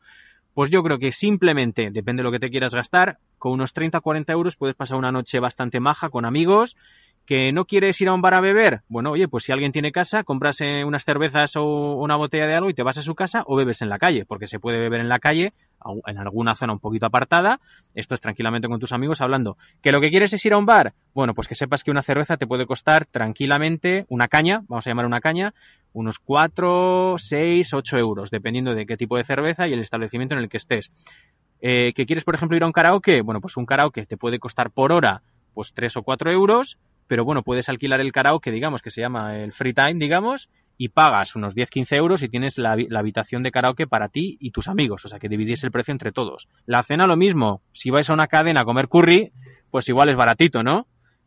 pues 0.56 0.70
yo 0.70 0.82
creo 0.82 0.98
que 0.98 1.12
simplemente, 1.12 1.90
depende 1.90 2.20
de 2.20 2.24
lo 2.24 2.32
que 2.32 2.38
te 2.38 2.48
quieras 2.48 2.74
gastar, 2.74 3.18
con 3.36 3.52
unos 3.52 3.74
30-40 3.74 4.32
euros 4.32 4.56
puedes 4.56 4.74
pasar 4.74 4.96
una 4.96 5.12
noche 5.12 5.38
bastante 5.38 5.80
maja 5.80 6.08
con 6.08 6.24
amigos, 6.24 6.78
que 7.26 7.52
no 7.52 7.64
quieres 7.64 8.00
ir 8.00 8.08
a 8.08 8.14
un 8.14 8.22
bar 8.22 8.34
a 8.34 8.40
beber, 8.40 8.82
bueno, 8.88 9.10
oye, 9.10 9.28
pues 9.28 9.44
si 9.44 9.52
alguien 9.52 9.72
tiene 9.72 9.92
casa, 9.92 10.22
compras 10.22 10.60
eh, 10.60 10.84
unas 10.84 11.04
cervezas 11.04 11.56
o 11.56 11.96
una 11.96 12.16
botella 12.16 12.46
de 12.46 12.54
algo 12.54 12.70
y 12.70 12.74
te 12.74 12.82
vas 12.82 12.98
a 12.98 13.02
su 13.02 13.14
casa 13.14 13.42
o 13.46 13.56
bebes 13.56 13.82
en 13.82 13.88
la 13.88 13.98
calle, 13.98 14.24
porque 14.24 14.46
se 14.46 14.60
puede 14.60 14.78
beber 14.78 15.00
en 15.00 15.08
la 15.08 15.18
calle, 15.18 15.52
en 16.06 16.18
alguna 16.18 16.54
zona 16.54 16.72
un 16.72 16.78
poquito 16.78 17.06
apartada, 17.06 17.60
esto 17.94 18.14
es 18.14 18.20
tranquilamente 18.20 18.68
con 18.68 18.78
tus 18.78 18.92
amigos 18.92 19.20
hablando. 19.20 19.56
¿Que 19.82 19.92
lo 19.92 20.00
que 20.00 20.10
quieres 20.10 20.32
es 20.32 20.44
ir 20.46 20.52
a 20.52 20.58
un 20.58 20.66
bar? 20.66 20.94
Bueno, 21.14 21.34
pues 21.34 21.48
que 21.48 21.54
sepas 21.54 21.82
que 21.82 21.90
una 21.90 22.02
cerveza 22.02 22.36
te 22.36 22.46
puede 22.46 22.66
costar 22.66 23.06
tranquilamente, 23.06 24.06
una 24.08 24.28
caña, 24.28 24.62
vamos 24.68 24.86
a 24.86 24.90
llamar 24.90 25.06
una 25.06 25.20
caña, 25.20 25.52
unos 25.92 26.18
4, 26.20 27.16
6, 27.18 27.74
8 27.74 27.98
euros, 27.98 28.30
dependiendo 28.30 28.74
de 28.74 28.86
qué 28.86 28.96
tipo 28.96 29.16
de 29.16 29.24
cerveza 29.24 29.66
y 29.66 29.72
el 29.72 29.80
establecimiento 29.80 30.34
en 30.34 30.42
el 30.42 30.48
que 30.48 30.58
estés. 30.58 30.92
Eh, 31.60 31.92
¿Que 31.94 32.06
quieres, 32.06 32.24
por 32.24 32.34
ejemplo, 32.34 32.56
ir 32.56 32.62
a 32.62 32.66
un 32.66 32.72
karaoke? 32.72 33.22
Bueno, 33.22 33.40
pues 33.40 33.56
un 33.56 33.66
karaoke 33.66 34.06
te 34.06 34.16
puede 34.16 34.38
costar 34.38 34.70
por 34.70 34.92
hora 34.92 35.22
pues 35.56 35.72
3 35.72 35.96
o 35.96 36.02
4 36.02 36.30
euros, 36.32 36.76
pero 37.06 37.24
bueno, 37.24 37.42
puedes 37.42 37.68
alquilar 37.68 38.00
el 38.00 38.12
karaoke, 38.12 38.50
digamos, 38.50 38.82
que 38.82 38.90
se 38.90 39.00
llama 39.00 39.36
el 39.38 39.52
free 39.52 39.72
time, 39.74 39.94
digamos, 39.94 40.48
y 40.78 40.88
pagas 40.90 41.36
unos 41.36 41.54
10-15 41.56 41.96
euros 41.96 42.22
y 42.22 42.28
tienes 42.28 42.58
la, 42.58 42.74
habi- 42.76 42.86
la 42.90 42.98
habitación 43.00 43.42
de 43.42 43.50
karaoke 43.50 43.86
para 43.86 44.08
ti 44.08 44.36
y 44.40 44.50
tus 44.50 44.68
amigos, 44.68 45.04
o 45.04 45.08
sea 45.08 45.18
que 45.18 45.28
dividís 45.28 45.64
el 45.64 45.70
precio 45.70 45.92
entre 45.92 46.12
todos. 46.12 46.48
La 46.66 46.82
cena 46.82 47.06
lo 47.06 47.16
mismo, 47.16 47.62
si 47.72 47.90
vais 47.90 48.10
a 48.10 48.12
una 48.14 48.26
cadena 48.26 48.60
a 48.60 48.64
comer 48.64 48.88
curry, 48.88 49.32
pues 49.70 49.88
igual 49.88 50.08
es 50.10 50.16
baratito, 50.16 50.62
¿no? 50.62 50.86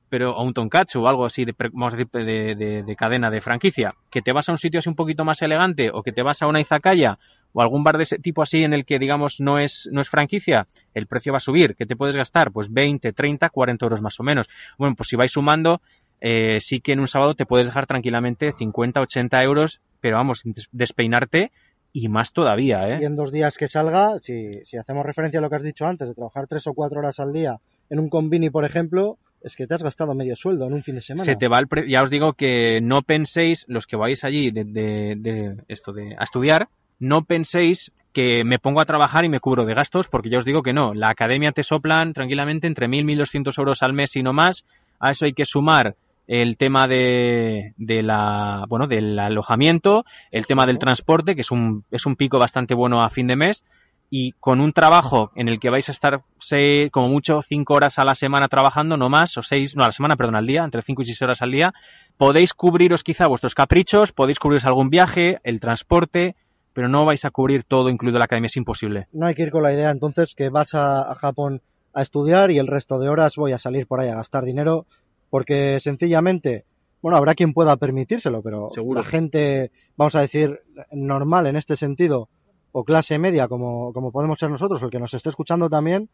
Pero, 0.09 0.35
o 0.35 0.43
un 0.43 0.53
tonkatsu 0.53 1.01
o 1.03 1.07
algo 1.07 1.25
así, 1.25 1.45
de, 1.45 1.53
vamos 1.71 1.93
a 1.93 1.97
decir, 1.97 2.09
de, 2.11 2.55
de- 2.55 2.83
de 2.83 2.95
cadena 2.95 3.29
de 3.29 3.41
franquicia. 3.41 3.93
Que 4.09 4.21
te 4.23 4.33
vas 4.33 4.49
a 4.49 4.51
un 4.51 4.57
sitio 4.57 4.79
así 4.79 4.89
un 4.89 4.95
poquito 4.95 5.23
más 5.23 5.41
elegante 5.43 5.91
o 5.93 6.01
que 6.01 6.11
te 6.11 6.23
vas 6.23 6.41
a 6.41 6.47
una 6.47 6.59
izakaya 6.59 7.19
o 7.53 7.61
algún 7.61 7.83
bar 7.83 7.97
de 7.97 8.03
ese 8.03 8.19
tipo 8.19 8.41
así 8.41 8.63
en 8.63 8.73
el 8.73 8.85
que, 8.85 8.99
digamos, 8.99 9.39
no 9.39 9.59
es, 9.59 9.89
no 9.91 10.01
es 10.01 10.09
franquicia, 10.09 10.67
el 10.93 11.07
precio 11.07 11.31
va 11.33 11.37
a 11.37 11.41
subir. 11.41 11.75
¿Qué 11.75 11.85
te 11.85 11.95
puedes 11.95 12.15
gastar? 12.15 12.51
Pues 12.51 12.71
20, 12.71 13.11
30, 13.13 13.49
40 13.49 13.85
euros 13.85 14.01
más 14.01 14.19
o 14.19 14.23
menos. 14.23 14.47
Bueno, 14.77 14.95
pues 14.95 15.09
si 15.09 15.15
vais 15.15 15.31
sumando, 15.31 15.81
eh, 16.21 16.59
sí 16.59 16.79
que 16.81 16.91
en 16.93 16.99
un 16.99 17.07
sábado 17.07 17.33
te 17.35 17.45
puedes 17.45 17.67
dejar 17.67 17.87
tranquilamente 17.87 18.51
50, 18.57 19.01
80 19.01 19.41
euros, 19.43 19.79
pero 20.01 20.17
vamos, 20.17 20.39
sin 20.39 20.53
despeinarte 20.71 21.51
y 21.91 22.07
más 22.07 22.33
todavía, 22.33 22.87
Y 22.87 23.03
¿eh? 23.03 23.05
en 23.05 23.15
dos 23.15 23.31
días 23.31 23.57
que 23.57 23.67
salga, 23.67 24.19
si, 24.19 24.63
si 24.63 24.77
hacemos 24.77 25.05
referencia 25.05 25.39
a 25.39 25.41
lo 25.41 25.49
que 25.49 25.55
has 25.55 25.63
dicho 25.63 25.85
antes, 25.85 26.07
de 26.07 26.13
trabajar 26.13 26.45
tres 26.47 26.67
o 26.67 26.73
cuatro 26.73 26.99
horas 26.99 27.19
al 27.19 27.33
día 27.33 27.57
en 27.89 27.99
un 27.99 28.09
convini, 28.09 28.51
por 28.51 28.63
ejemplo, 28.63 29.17
es 29.41 29.55
que 29.55 29.65
te 29.65 29.73
has 29.73 29.81
gastado 29.81 30.13
medio 30.13 30.35
sueldo 30.35 30.67
en 30.67 30.73
un 30.73 30.83
fin 30.83 30.95
de 30.95 31.01
semana. 31.01 31.23
Se 31.23 31.35
te 31.35 31.47
va 31.47 31.57
el 31.57 31.67
pre- 31.67 31.89
ya 31.89 32.03
os 32.03 32.11
digo 32.11 32.33
que 32.33 32.79
no 32.81 33.01
penséis, 33.01 33.65
los 33.67 33.87
que 33.87 33.95
vais 33.95 34.23
allí 34.23 34.51
de, 34.51 34.65
de- 34.65 35.15
de 35.17 35.55
esto 35.67 35.91
de 35.91 36.15
a 36.19 36.23
estudiar, 36.23 36.67
no 36.99 37.23
penséis 37.23 37.91
que 38.13 38.43
me 38.43 38.59
pongo 38.59 38.81
a 38.81 38.85
trabajar 38.85 39.25
y 39.25 39.29
me 39.29 39.39
cubro 39.39 39.65
de 39.65 39.73
gastos, 39.73 40.07
porque 40.07 40.29
ya 40.29 40.39
os 40.39 40.45
digo 40.45 40.63
que 40.63 40.73
no. 40.73 40.93
La 40.93 41.09
academia 41.09 41.51
te 41.51 41.63
soplan 41.63 42.13
tranquilamente 42.13 42.67
entre 42.67 42.87
1.000 42.87 43.05
1.200 43.05 43.57
euros 43.59 43.83
al 43.83 43.93
mes 43.93 44.15
y 44.15 44.23
no 44.23 44.33
más. 44.33 44.65
A 44.99 45.11
eso 45.11 45.25
hay 45.25 45.33
que 45.33 45.45
sumar 45.45 45.95
el 46.27 46.57
tema 46.57 46.87
de, 46.87 47.73
de 47.77 48.03
la, 48.03 48.65
bueno, 48.69 48.87
del 48.87 49.17
alojamiento, 49.17 50.05
el 50.31 50.45
tema 50.45 50.65
del 50.65 50.77
transporte, 50.77 51.33
que 51.33 51.41
es 51.41 51.51
un, 51.51 51.85
es 51.89 52.05
un 52.05 52.15
pico 52.15 52.37
bastante 52.37 52.75
bueno 52.75 53.01
a 53.01 53.09
fin 53.09 53.25
de 53.27 53.35
mes, 53.35 53.63
y 54.11 54.33
con 54.33 54.59
un 54.59 54.73
trabajo 54.73 55.31
en 55.35 55.47
el 55.49 55.59
que 55.59 55.69
vais 55.69 55.87
a 55.89 55.91
estar, 55.91 56.21
sé, 56.39 56.89
como 56.91 57.07
mucho, 57.07 57.41
cinco 57.41 57.75
horas 57.75 57.99
a 57.99 58.05
la 58.05 58.15
semana 58.15 58.47
trabajando, 58.47 58.97
no 58.97 59.09
más, 59.09 59.37
o 59.37 59.41
seis, 59.41 59.75
no, 59.75 59.83
a 59.83 59.87
la 59.87 59.91
semana, 59.91 60.17
perdón, 60.17 60.35
al 60.35 60.45
día, 60.45 60.63
entre 60.63 60.81
cinco 60.81 61.01
y 61.01 61.05
seis 61.05 61.21
horas 61.21 61.41
al 61.41 61.51
día, 61.51 61.73
podéis 62.17 62.53
cubriros 62.53 63.03
quizá 63.03 63.27
vuestros 63.27 63.55
caprichos, 63.55 64.11
podéis 64.11 64.39
cubriros 64.39 64.65
algún 64.65 64.89
viaje, 64.89 65.39
el 65.43 65.59
transporte, 65.59 66.35
pero 66.79 66.87
no 66.87 67.03
vais 67.03 67.25
a 67.25 67.29
cubrir 67.29 67.65
todo, 67.65 67.89
incluido 67.89 68.19
la 68.19 68.23
academia, 68.23 68.45
es 68.45 68.55
imposible. 68.55 69.09
No 69.11 69.25
hay 69.25 69.35
que 69.35 69.43
ir 69.43 69.51
con 69.51 69.63
la 69.63 69.73
idea 69.73 69.91
entonces 69.91 70.33
que 70.33 70.47
vas 70.47 70.75
a, 70.75 71.11
a 71.11 71.15
Japón 71.15 71.61
a 71.93 72.01
estudiar 72.01 72.51
y 72.51 72.57
el 72.57 72.67
resto 72.67 72.99
de 72.99 73.09
horas 73.09 73.35
voy 73.35 73.51
a 73.51 73.59
salir 73.59 73.85
por 73.85 73.99
ahí 73.99 74.07
a 74.07 74.15
gastar 74.15 74.45
dinero, 74.45 74.85
porque 75.29 75.81
sencillamente, 75.81 76.63
bueno, 77.01 77.17
habrá 77.17 77.35
quien 77.35 77.51
pueda 77.51 77.75
permitírselo, 77.75 78.41
pero 78.41 78.69
Seguro. 78.69 79.01
la 79.01 79.05
gente, 79.05 79.73
vamos 79.97 80.15
a 80.15 80.21
decir, 80.21 80.61
normal 80.93 81.47
en 81.47 81.57
este 81.57 81.75
sentido, 81.75 82.29
o 82.71 82.85
clase 82.85 83.19
media, 83.19 83.49
como, 83.49 83.91
como 83.91 84.13
podemos 84.13 84.39
ser 84.39 84.49
nosotros, 84.49 84.81
o 84.81 84.85
el 84.85 84.91
que 84.91 84.99
nos 84.99 85.13
esté 85.13 85.31
escuchando 85.31 85.69
también, 85.69 86.07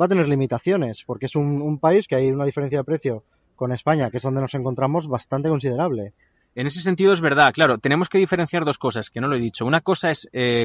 va 0.00 0.06
a 0.06 0.08
tener 0.08 0.28
limitaciones, 0.28 1.04
porque 1.04 1.26
es 1.26 1.36
un, 1.36 1.60
un 1.60 1.78
país 1.78 2.08
que 2.08 2.14
hay 2.14 2.30
una 2.30 2.46
diferencia 2.46 2.78
de 2.78 2.84
precio 2.84 3.22
con 3.54 3.70
España, 3.70 4.10
que 4.10 4.16
es 4.16 4.22
donde 4.22 4.40
nos 4.40 4.54
encontramos, 4.54 5.08
bastante 5.08 5.50
considerable. 5.50 6.14
En 6.56 6.66
ese 6.66 6.80
sentido 6.80 7.12
es 7.12 7.20
verdad, 7.20 7.52
claro, 7.52 7.78
tenemos 7.78 8.08
que 8.08 8.18
diferenciar 8.18 8.64
dos 8.64 8.78
cosas, 8.78 9.10
que 9.10 9.20
no 9.20 9.28
lo 9.28 9.36
he 9.36 9.40
dicho. 9.40 9.66
Una 9.66 9.82
cosa 9.82 10.10
es 10.10 10.28
eh, 10.32 10.64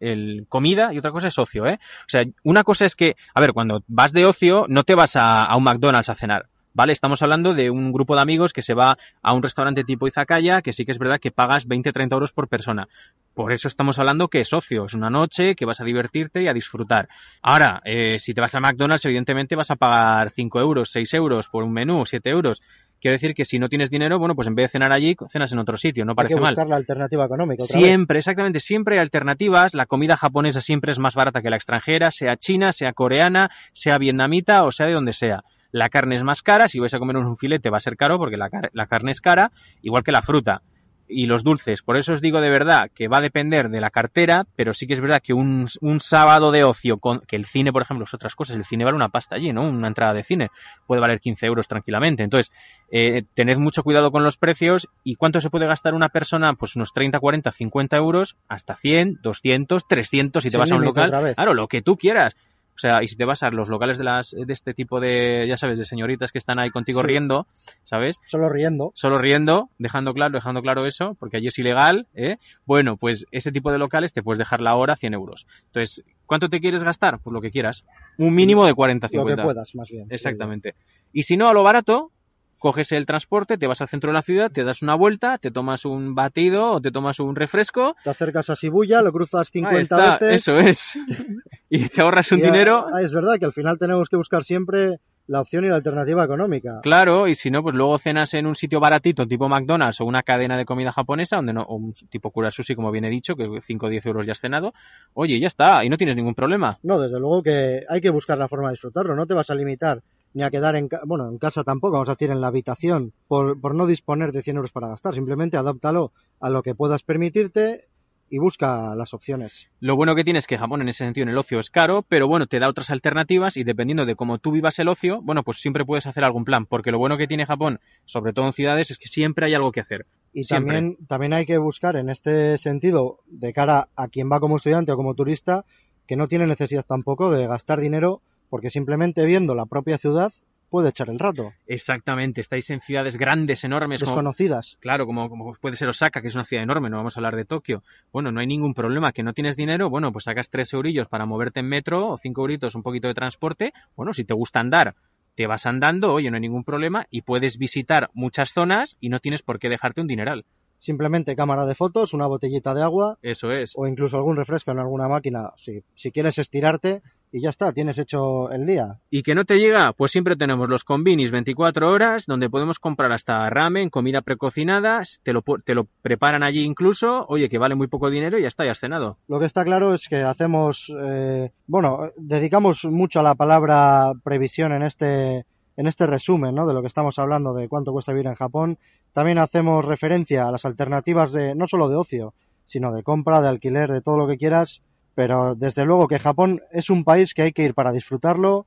el 0.00 0.46
comida 0.48 0.92
y 0.92 0.98
otra 0.98 1.12
cosa 1.12 1.28
es 1.28 1.38
ocio, 1.38 1.66
¿eh? 1.66 1.78
O 2.00 2.08
sea, 2.08 2.24
una 2.44 2.64
cosa 2.64 2.86
es 2.86 2.96
que, 2.96 3.14
a 3.34 3.40
ver, 3.40 3.52
cuando 3.52 3.82
vas 3.88 4.12
de 4.12 4.24
ocio 4.24 4.64
no 4.68 4.84
te 4.84 4.94
vas 4.94 5.16
a, 5.16 5.42
a 5.42 5.56
un 5.56 5.64
McDonald's 5.64 6.08
a 6.08 6.14
cenar. 6.14 6.46
¿Vale? 6.78 6.92
Estamos 6.92 7.22
hablando 7.22 7.54
de 7.54 7.70
un 7.70 7.90
grupo 7.90 8.14
de 8.14 8.22
amigos 8.22 8.52
que 8.52 8.62
se 8.62 8.72
va 8.72 8.96
a 9.20 9.34
un 9.34 9.42
restaurante 9.42 9.82
tipo 9.82 10.06
Izakaya, 10.06 10.62
que 10.62 10.72
sí 10.72 10.84
que 10.84 10.92
es 10.92 10.98
verdad 11.00 11.18
que 11.18 11.32
pagas 11.32 11.66
20-30 11.66 12.12
euros 12.12 12.32
por 12.32 12.46
persona. 12.46 12.86
Por 13.34 13.52
eso 13.52 13.66
estamos 13.66 13.98
hablando 13.98 14.28
que 14.28 14.38
es 14.38 14.48
socio, 14.48 14.84
es 14.84 14.94
una 14.94 15.10
noche 15.10 15.56
que 15.56 15.64
vas 15.64 15.80
a 15.80 15.84
divertirte 15.84 16.40
y 16.40 16.46
a 16.46 16.52
disfrutar. 16.52 17.08
Ahora, 17.42 17.82
eh, 17.84 18.20
si 18.20 18.32
te 18.32 18.40
vas 18.40 18.54
a 18.54 18.60
McDonald's, 18.60 19.04
evidentemente 19.06 19.56
vas 19.56 19.72
a 19.72 19.74
pagar 19.74 20.30
5 20.30 20.60
euros, 20.60 20.92
6 20.92 21.14
euros 21.14 21.48
por 21.48 21.64
un 21.64 21.72
menú, 21.72 22.06
7 22.06 22.30
euros. 22.30 22.62
Quiero 23.00 23.16
decir 23.16 23.34
que 23.34 23.44
si 23.44 23.58
no 23.58 23.68
tienes 23.68 23.90
dinero, 23.90 24.20
bueno, 24.20 24.36
pues 24.36 24.46
en 24.46 24.54
vez 24.54 24.66
de 24.66 24.78
cenar 24.78 24.92
allí, 24.92 25.16
cenas 25.28 25.52
en 25.52 25.58
otro 25.58 25.76
sitio, 25.76 26.04
no 26.04 26.14
parece 26.14 26.34
hay 26.34 26.38
que 26.38 26.42
mal. 26.42 26.54
buscar 26.54 26.68
la 26.68 26.76
alternativa 26.76 27.24
económica. 27.24 27.64
otra 27.64 27.76
vez. 27.76 27.86
Siempre, 27.86 28.18
exactamente, 28.18 28.60
siempre 28.60 28.94
hay 28.94 29.00
alternativas. 29.00 29.74
La 29.74 29.86
comida 29.86 30.16
japonesa 30.16 30.60
siempre 30.60 30.92
es 30.92 31.00
más 31.00 31.16
barata 31.16 31.42
que 31.42 31.50
la 31.50 31.56
extranjera, 31.56 32.12
sea 32.12 32.36
china, 32.36 32.70
sea 32.70 32.92
coreana, 32.92 33.50
sea 33.72 33.98
vietnamita 33.98 34.62
o 34.62 34.70
sea 34.70 34.86
de 34.86 34.92
donde 34.92 35.12
sea. 35.12 35.42
La 35.72 35.88
carne 35.88 36.14
es 36.16 36.22
más 36.24 36.42
cara, 36.42 36.68
si 36.68 36.78
vais 36.80 36.94
a 36.94 36.98
comer 36.98 37.16
un 37.16 37.36
filete 37.36 37.70
va 37.70 37.76
a 37.76 37.80
ser 37.80 37.96
caro 37.96 38.18
porque 38.18 38.36
la, 38.36 38.48
car- 38.50 38.70
la 38.72 38.86
carne 38.86 39.10
es 39.10 39.20
cara, 39.20 39.52
igual 39.82 40.02
que 40.02 40.12
la 40.12 40.22
fruta 40.22 40.62
y 41.10 41.24
los 41.24 41.42
dulces. 41.42 41.80
Por 41.80 41.96
eso 41.96 42.12
os 42.12 42.20
digo 42.20 42.38
de 42.42 42.50
verdad 42.50 42.90
que 42.94 43.08
va 43.08 43.16
a 43.16 43.20
depender 43.22 43.70
de 43.70 43.80
la 43.80 43.88
cartera, 43.88 44.44
pero 44.56 44.74
sí 44.74 44.86
que 44.86 44.92
es 44.92 45.00
verdad 45.00 45.22
que 45.24 45.32
un, 45.32 45.66
un 45.80 46.00
sábado 46.00 46.50
de 46.52 46.64
ocio, 46.64 46.98
con, 46.98 47.20
que 47.20 47.36
el 47.36 47.46
cine, 47.46 47.72
por 47.72 47.80
ejemplo, 47.80 48.04
es 48.04 48.12
otras 48.12 48.34
cosas, 48.34 48.56
el 48.56 48.66
cine 48.66 48.84
vale 48.84 48.94
una 48.96 49.08
pasta 49.08 49.34
allí, 49.36 49.50
¿no? 49.54 49.62
Una 49.66 49.88
entrada 49.88 50.12
de 50.12 50.22
cine 50.22 50.50
puede 50.86 51.00
valer 51.00 51.18
15 51.20 51.46
euros 51.46 51.66
tranquilamente. 51.66 52.24
Entonces, 52.24 52.52
eh, 52.92 53.22
tened 53.34 53.56
mucho 53.56 53.82
cuidado 53.82 54.10
con 54.10 54.22
los 54.22 54.36
precios 54.36 54.86
y 55.02 55.14
cuánto 55.14 55.40
se 55.40 55.48
puede 55.48 55.66
gastar 55.66 55.94
una 55.94 56.10
persona, 56.10 56.52
pues 56.52 56.76
unos 56.76 56.92
30, 56.92 57.18
40, 57.20 57.52
50 57.52 57.96
euros, 57.96 58.36
hasta 58.46 58.74
100, 58.76 59.18
200, 59.22 59.86
300 59.88 60.42
si 60.42 60.50
te 60.50 60.58
vas 60.58 60.70
a 60.72 60.74
un 60.76 60.82
local. 60.88 61.10
Claro, 61.36 61.54
lo 61.54 61.68
que 61.68 61.80
tú 61.80 61.96
quieras. 61.96 62.36
O 62.78 62.80
sea, 62.80 63.02
y 63.02 63.08
si 63.08 63.16
te 63.16 63.24
vas 63.24 63.42
a 63.42 63.50
los 63.50 63.68
locales 63.68 63.98
de 63.98 64.04
las 64.04 64.30
de 64.30 64.52
este 64.52 64.72
tipo 64.72 65.00
de, 65.00 65.46
ya 65.48 65.56
sabes, 65.56 65.78
de 65.78 65.84
señoritas 65.84 66.30
que 66.30 66.38
están 66.38 66.60
ahí 66.60 66.70
contigo 66.70 67.00
Sí. 67.00 67.08
riendo, 67.08 67.48
¿sabes? 67.82 68.20
Solo 68.28 68.48
riendo. 68.48 68.92
Solo 68.94 69.18
riendo, 69.18 69.68
dejando 69.78 70.14
claro, 70.14 70.32
dejando 70.34 70.62
claro 70.62 70.86
eso, 70.86 71.16
porque 71.18 71.38
allí 71.38 71.48
es 71.48 71.58
ilegal, 71.58 72.06
¿eh? 72.14 72.36
Bueno, 72.66 72.96
pues 72.96 73.26
ese 73.32 73.50
tipo 73.50 73.72
de 73.72 73.78
locales 73.78 74.12
te 74.12 74.22
puedes 74.22 74.38
dejar 74.38 74.60
la 74.60 74.76
hora 74.76 74.94
100 74.94 75.12
euros. 75.14 75.48
Entonces, 75.66 76.04
¿cuánto 76.24 76.48
te 76.48 76.60
quieres 76.60 76.84
gastar? 76.84 77.18
Pues 77.18 77.34
lo 77.34 77.40
que 77.40 77.50
quieras. 77.50 77.84
Un 78.16 78.32
mínimo 78.32 78.64
de 78.64 78.74
40, 78.74 79.08
Lo 79.08 79.10
50. 79.10 79.42
que 79.42 79.44
puedas, 79.44 79.74
más 79.74 79.88
bien. 79.90 80.06
Exactamente. 80.10 80.76
Y 81.12 81.24
si 81.24 81.36
no, 81.36 81.48
a 81.48 81.52
lo 81.52 81.64
barato, 81.64 82.12
coges 82.58 82.92
el 82.92 83.06
transporte, 83.06 83.58
te 83.58 83.66
vas 83.66 83.80
al 83.80 83.88
centro 83.88 84.10
de 84.10 84.14
la 84.14 84.22
ciudad, 84.22 84.50
te 84.52 84.62
das 84.62 84.82
una 84.82 84.94
vuelta, 84.94 85.38
te 85.38 85.50
tomas 85.50 85.84
un 85.84 86.14
batido 86.14 86.70
o 86.72 86.80
te 86.80 86.90
tomas 86.92 87.18
un 87.18 87.34
refresco. 87.34 87.96
Te 88.04 88.10
acercas 88.10 88.50
a 88.50 88.54
Shibuya, 88.54 89.02
lo 89.02 89.12
cruzas 89.12 89.48
Ahí 89.48 89.62
50 89.62 89.80
está, 89.80 90.18
veces. 90.24 90.48
eso 90.48 90.60
es. 90.60 90.98
y 91.84 91.88
te 91.88 92.00
ahorras 92.00 92.32
un 92.32 92.40
y 92.40 92.42
dinero. 92.42 92.86
ah, 92.92 93.02
es 93.02 93.12
verdad 93.12 93.38
que 93.38 93.44
al 93.44 93.52
final 93.52 93.78
tenemos 93.78 94.08
que 94.08 94.16
buscar 94.16 94.44
siempre 94.44 95.00
la 95.28 95.42
opción 95.42 95.64
y 95.66 95.68
la 95.68 95.76
alternativa 95.76 96.24
económica. 96.24 96.80
Claro, 96.82 97.28
y 97.28 97.34
si 97.34 97.50
no, 97.50 97.62
pues 97.62 97.74
luego 97.74 97.98
cenas 97.98 98.32
en 98.32 98.46
un 98.46 98.54
sitio 98.54 98.80
baratito, 98.80 99.26
tipo 99.26 99.46
McDonald's 99.46 100.00
o 100.00 100.06
una 100.06 100.22
cadena 100.22 100.56
de 100.56 100.64
comida 100.64 100.90
japonesa, 100.90 101.36
donde 101.36 101.52
no, 101.52 101.62
o 101.62 101.76
un 101.76 101.92
tipo 101.92 102.30
Kura 102.30 102.50
Sushi, 102.50 102.74
como 102.74 102.90
bien 102.90 103.04
he 103.04 103.10
dicho, 103.10 103.36
que 103.36 103.60
5 103.62 103.86
o 103.86 103.88
10 103.90 104.06
euros 104.06 104.24
ya 104.26 104.32
has 104.32 104.40
cenado. 104.40 104.72
Oye, 105.12 105.38
ya 105.38 105.46
está, 105.46 105.84
y 105.84 105.90
no 105.90 105.98
tienes 105.98 106.16
ningún 106.16 106.34
problema. 106.34 106.78
No, 106.82 106.98
desde 106.98 107.20
luego 107.20 107.42
que 107.42 107.82
hay 107.88 108.00
que 108.00 108.08
buscar 108.08 108.38
la 108.38 108.48
forma 108.48 108.68
de 108.68 108.72
disfrutarlo. 108.72 109.14
No 109.14 109.26
te 109.26 109.34
vas 109.34 109.50
a 109.50 109.54
limitar 109.54 110.00
ni 110.32 110.42
a 110.42 110.50
quedar 110.50 110.76
en, 110.76 110.88
bueno, 111.04 111.28
en 111.28 111.36
casa 111.38 111.62
tampoco, 111.62 111.94
vamos 111.94 112.08
a 112.08 112.12
decir 112.12 112.30
en 112.30 112.40
la 112.40 112.48
habitación, 112.48 113.12
por, 113.28 113.60
por 113.60 113.74
no 113.74 113.86
disponer 113.86 114.32
de 114.32 114.42
100 114.42 114.56
euros 114.56 114.72
para 114.72 114.88
gastar. 114.88 115.14
Simplemente 115.14 115.58
adáptalo 115.58 116.12
a 116.40 116.48
lo 116.48 116.62
que 116.62 116.74
puedas 116.74 117.02
permitirte 117.02 117.88
y 118.30 118.38
busca 118.38 118.94
las 118.94 119.14
opciones. 119.14 119.68
Lo 119.80 119.96
bueno 119.96 120.14
que 120.14 120.24
tiene 120.24 120.38
es 120.38 120.46
que 120.46 120.58
Japón 120.58 120.82
en 120.82 120.88
ese 120.88 121.04
sentido 121.04 121.22
en 121.22 121.30
el 121.30 121.38
ocio 121.38 121.58
es 121.58 121.70
caro, 121.70 122.02
pero 122.02 122.28
bueno, 122.28 122.46
te 122.46 122.58
da 122.58 122.68
otras 122.68 122.90
alternativas 122.90 123.56
y 123.56 123.64
dependiendo 123.64 124.06
de 124.06 124.14
cómo 124.14 124.38
tú 124.38 124.52
vivas 124.52 124.78
el 124.78 124.88
ocio, 124.88 125.20
bueno, 125.22 125.42
pues 125.42 125.58
siempre 125.58 125.84
puedes 125.84 126.06
hacer 126.06 126.24
algún 126.24 126.44
plan, 126.44 126.66
porque 126.66 126.90
lo 126.90 126.98
bueno 126.98 127.16
que 127.16 127.26
tiene 127.26 127.46
Japón, 127.46 127.80
sobre 128.04 128.32
todo 128.32 128.46
en 128.46 128.52
ciudades, 128.52 128.90
es 128.90 128.98
que 128.98 129.08
siempre 129.08 129.46
hay 129.46 129.54
algo 129.54 129.72
que 129.72 129.80
hacer. 129.80 130.06
Y 130.32 130.44
Siempre. 130.44 130.74
también, 130.74 131.06
también 131.06 131.32
hay 131.32 131.46
que 131.46 131.58
buscar 131.58 131.96
en 131.96 132.10
este 132.10 132.58
sentido, 132.58 133.20
de 133.26 133.52
cara 133.52 133.88
a 133.96 134.08
quien 134.08 134.30
va 134.30 134.40
como 134.40 134.56
estudiante 134.56 134.92
o 134.92 134.96
como 134.96 135.14
turista, 135.14 135.64
que 136.06 136.16
no 136.16 136.28
tiene 136.28 136.46
necesidad 136.46 136.84
tampoco 136.84 137.30
de 137.30 137.46
gastar 137.46 137.80
dinero, 137.80 138.20
porque 138.50 138.70
simplemente 138.70 139.24
viendo 139.24 139.54
la 139.54 139.66
propia 139.66 139.98
ciudad 139.98 140.32
puede 140.68 140.90
echar 140.90 141.08
el 141.10 141.18
rato. 141.18 141.52
Exactamente, 141.66 142.40
estáis 142.40 142.68
en 142.70 142.80
ciudades 142.80 143.16
grandes, 143.16 143.64
enormes, 143.64 144.00
como, 144.00 144.12
Desconocidas. 144.12 144.76
claro, 144.80 145.06
como, 145.06 145.28
como 145.28 145.54
puede 145.54 145.76
ser 145.76 145.88
Osaka, 145.88 146.20
que 146.20 146.28
es 146.28 146.34
una 146.34 146.44
ciudad 146.44 146.62
enorme, 146.64 146.90
no 146.90 146.96
vamos 146.96 147.16
a 147.16 147.20
hablar 147.20 147.36
de 147.36 147.44
Tokio. 147.44 147.82
Bueno, 148.12 148.32
no 148.32 148.40
hay 148.40 148.46
ningún 148.46 148.74
problema, 148.74 149.12
que 149.12 149.22
no 149.22 149.32
tienes 149.32 149.56
dinero, 149.56 149.90
bueno, 149.90 150.12
pues 150.12 150.24
sacas 150.24 150.50
tres 150.50 150.72
eurillos 150.74 151.08
para 151.08 151.26
moverte 151.26 151.60
en 151.60 151.68
metro 151.68 152.08
o 152.08 152.18
cinco 152.18 152.42
euritos, 152.42 152.74
un 152.74 152.82
poquito 152.82 153.08
de 153.08 153.14
transporte. 153.14 153.72
Bueno, 153.96 154.12
si 154.12 154.24
te 154.24 154.34
gusta 154.34 154.60
andar, 154.60 154.94
te 155.34 155.46
vas 155.46 155.66
andando, 155.66 156.12
oye, 156.12 156.30
no 156.30 156.36
hay 156.36 156.40
ningún 156.42 156.64
problema 156.64 157.06
y 157.10 157.22
puedes 157.22 157.58
visitar 157.58 158.10
muchas 158.12 158.50
zonas 158.52 158.96
y 159.00 159.08
no 159.08 159.20
tienes 159.20 159.42
por 159.42 159.58
qué 159.58 159.68
dejarte 159.68 160.00
un 160.00 160.06
dineral. 160.08 160.44
Simplemente 160.78 161.34
cámara 161.34 161.66
de 161.66 161.74
fotos, 161.74 162.14
una 162.14 162.28
botellita 162.28 162.72
de 162.72 162.82
agua 162.82 163.18
Eso 163.22 163.50
es. 163.50 163.72
o 163.76 163.86
incluso 163.88 164.16
algún 164.16 164.36
refresco 164.36 164.70
en 164.70 164.78
alguna 164.78 165.08
máquina. 165.08 165.50
Si, 165.56 165.82
si 165.94 166.12
quieres 166.12 166.38
estirarte 166.38 167.02
y 167.32 167.40
ya 167.40 167.50
está, 167.50 167.72
tienes 167.72 167.98
hecho 167.98 168.50
el 168.50 168.66
día. 168.66 169.00
¿Y 169.10 169.22
que 169.22 169.34
no 169.34 169.44
te 169.44 169.58
llega? 169.58 169.92
Pues 169.92 170.12
siempre 170.12 170.36
tenemos 170.36 170.68
los 170.68 170.84
combinis 170.84 171.30
24 171.30 171.90
horas, 171.90 172.26
donde 172.26 172.50
podemos 172.50 172.78
comprar 172.78 173.12
hasta 173.12 173.48
ramen, 173.50 173.90
comida 173.90 174.22
precocinada, 174.22 175.02
te 175.22 175.32
lo, 175.32 175.42
te 175.64 175.74
lo 175.74 175.86
preparan 176.02 176.42
allí 176.42 176.64
incluso, 176.64 177.26
oye, 177.28 177.48
que 177.48 177.58
vale 177.58 177.74
muy 177.74 177.86
poco 177.86 178.10
dinero 178.10 178.38
y 178.38 178.42
ya 178.42 178.48
está, 178.48 178.64
ya 178.64 178.72
has 178.72 178.80
cenado. 178.80 179.18
Lo 179.28 179.38
que 179.38 179.46
está 179.46 179.64
claro 179.64 179.94
es 179.94 180.08
que 180.08 180.22
hacemos, 180.22 180.92
eh, 181.02 181.52
bueno, 181.66 182.10
dedicamos 182.16 182.84
mucho 182.84 183.20
a 183.20 183.22
la 183.22 183.34
palabra 183.34 184.12
previsión 184.22 184.72
en 184.72 184.82
este, 184.82 185.44
en 185.76 185.86
este 185.86 186.06
resumen, 186.06 186.54
¿no? 186.54 186.66
De 186.66 186.74
lo 186.74 186.80
que 186.80 186.88
estamos 186.88 187.18
hablando 187.18 187.54
de 187.54 187.68
cuánto 187.68 187.92
cuesta 187.92 188.12
vivir 188.12 188.26
en 188.26 188.34
Japón. 188.34 188.78
También 189.12 189.38
hacemos 189.38 189.84
referencia 189.84 190.46
a 190.46 190.50
las 190.50 190.64
alternativas 190.64 191.32
de, 191.32 191.54
no 191.54 191.66
solo 191.66 191.88
de 191.88 191.96
ocio, 191.96 192.34
sino 192.64 192.92
de 192.92 193.02
compra, 193.02 193.40
de 193.40 193.48
alquiler, 193.48 193.90
de 193.90 194.02
todo 194.02 194.18
lo 194.18 194.26
que 194.26 194.36
quieras. 194.36 194.82
Pero 195.18 195.56
desde 195.56 195.84
luego 195.84 196.06
que 196.06 196.20
Japón 196.20 196.60
es 196.70 196.90
un 196.90 197.02
país 197.02 197.34
que 197.34 197.42
hay 197.42 197.52
que 197.52 197.64
ir 197.64 197.74
para 197.74 197.90
disfrutarlo. 197.90 198.66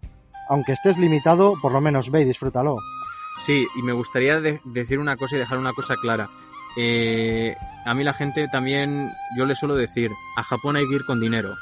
Aunque 0.49 0.73
estés 0.73 0.97
limitado, 0.97 1.53
por 1.61 1.71
lo 1.71 1.79
menos 1.79 2.11
ve 2.11 2.23
y 2.23 2.25
disfrútalo. 2.25 2.77
Sí, 3.39 3.65
y 3.77 3.81
me 3.83 3.93
gustaría 3.93 4.41
de- 4.41 4.59
decir 4.65 4.99
una 4.99 5.15
cosa 5.15 5.37
y 5.37 5.39
dejar 5.39 5.59
una 5.59 5.71
cosa 5.71 5.95
clara. 5.95 6.27
Eh, 6.75 7.55
a 7.85 7.93
mí 7.93 8.03
la 8.03 8.11
gente 8.11 8.49
también, 8.49 9.09
yo 9.37 9.45
le 9.45 9.55
suelo 9.55 9.75
decir, 9.75 10.11
a 10.35 10.43
Japón 10.43 10.75
hay 10.75 10.85
que 10.89 10.95
ir 10.95 11.05
con 11.05 11.21
dinero. 11.21 11.55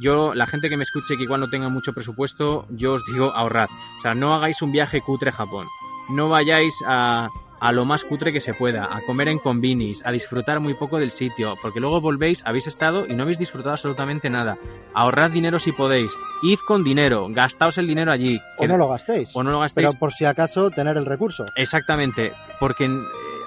Yo, 0.00 0.32
la 0.32 0.46
gente 0.46 0.70
que 0.70 0.78
me 0.78 0.84
escuche 0.84 1.18
que 1.18 1.24
igual 1.24 1.40
no 1.42 1.50
tenga 1.50 1.68
mucho 1.68 1.92
presupuesto, 1.92 2.64
yo 2.70 2.94
os 2.94 3.04
digo 3.04 3.32
ahorrad. 3.34 3.68
O 3.98 4.00
sea, 4.00 4.14
no 4.14 4.34
hagáis 4.34 4.62
un 4.62 4.72
viaje 4.72 5.02
cutre 5.02 5.28
a 5.28 5.34
Japón. 5.34 5.66
No 6.08 6.30
vayáis 6.30 6.82
a, 6.86 7.28
a 7.60 7.72
lo 7.72 7.84
más 7.84 8.04
cutre 8.04 8.32
que 8.32 8.40
se 8.40 8.54
pueda, 8.54 8.84
a 8.84 9.00
comer 9.02 9.28
en 9.28 9.38
combinis, 9.38 10.00
a 10.06 10.10
disfrutar 10.12 10.60
muy 10.60 10.72
poco 10.74 10.98
del 10.98 11.10
sitio, 11.10 11.56
porque 11.60 11.78
luego 11.80 12.00
volvéis, 12.00 12.42
habéis 12.46 12.66
estado 12.66 13.06
y 13.06 13.14
no 13.14 13.22
habéis 13.24 13.38
disfrutado 13.38 13.72
absolutamente 13.72 14.30
nada. 14.30 14.56
Ahorrad 14.94 15.30
dinero 15.30 15.58
si 15.58 15.72
podéis. 15.72 16.10
Id 16.42 16.58
con 16.66 16.82
dinero, 16.84 17.26
gastaos 17.30 17.76
el 17.78 17.86
dinero 17.86 18.12
allí. 18.12 18.40
O 18.56 18.66
no 18.66 18.76
lo 18.78 18.88
gastéis. 18.88 19.30
o 19.34 19.42
no 19.42 19.50
lo 19.50 19.60
gastéis 19.60 19.86
Pero 19.88 19.98
por 19.98 20.12
si 20.12 20.24
acaso 20.24 20.70
tener 20.70 20.96
el 20.96 21.04
recurso. 21.06 21.44
Exactamente, 21.54 22.32
porque 22.58 22.86
eh, 22.86 22.90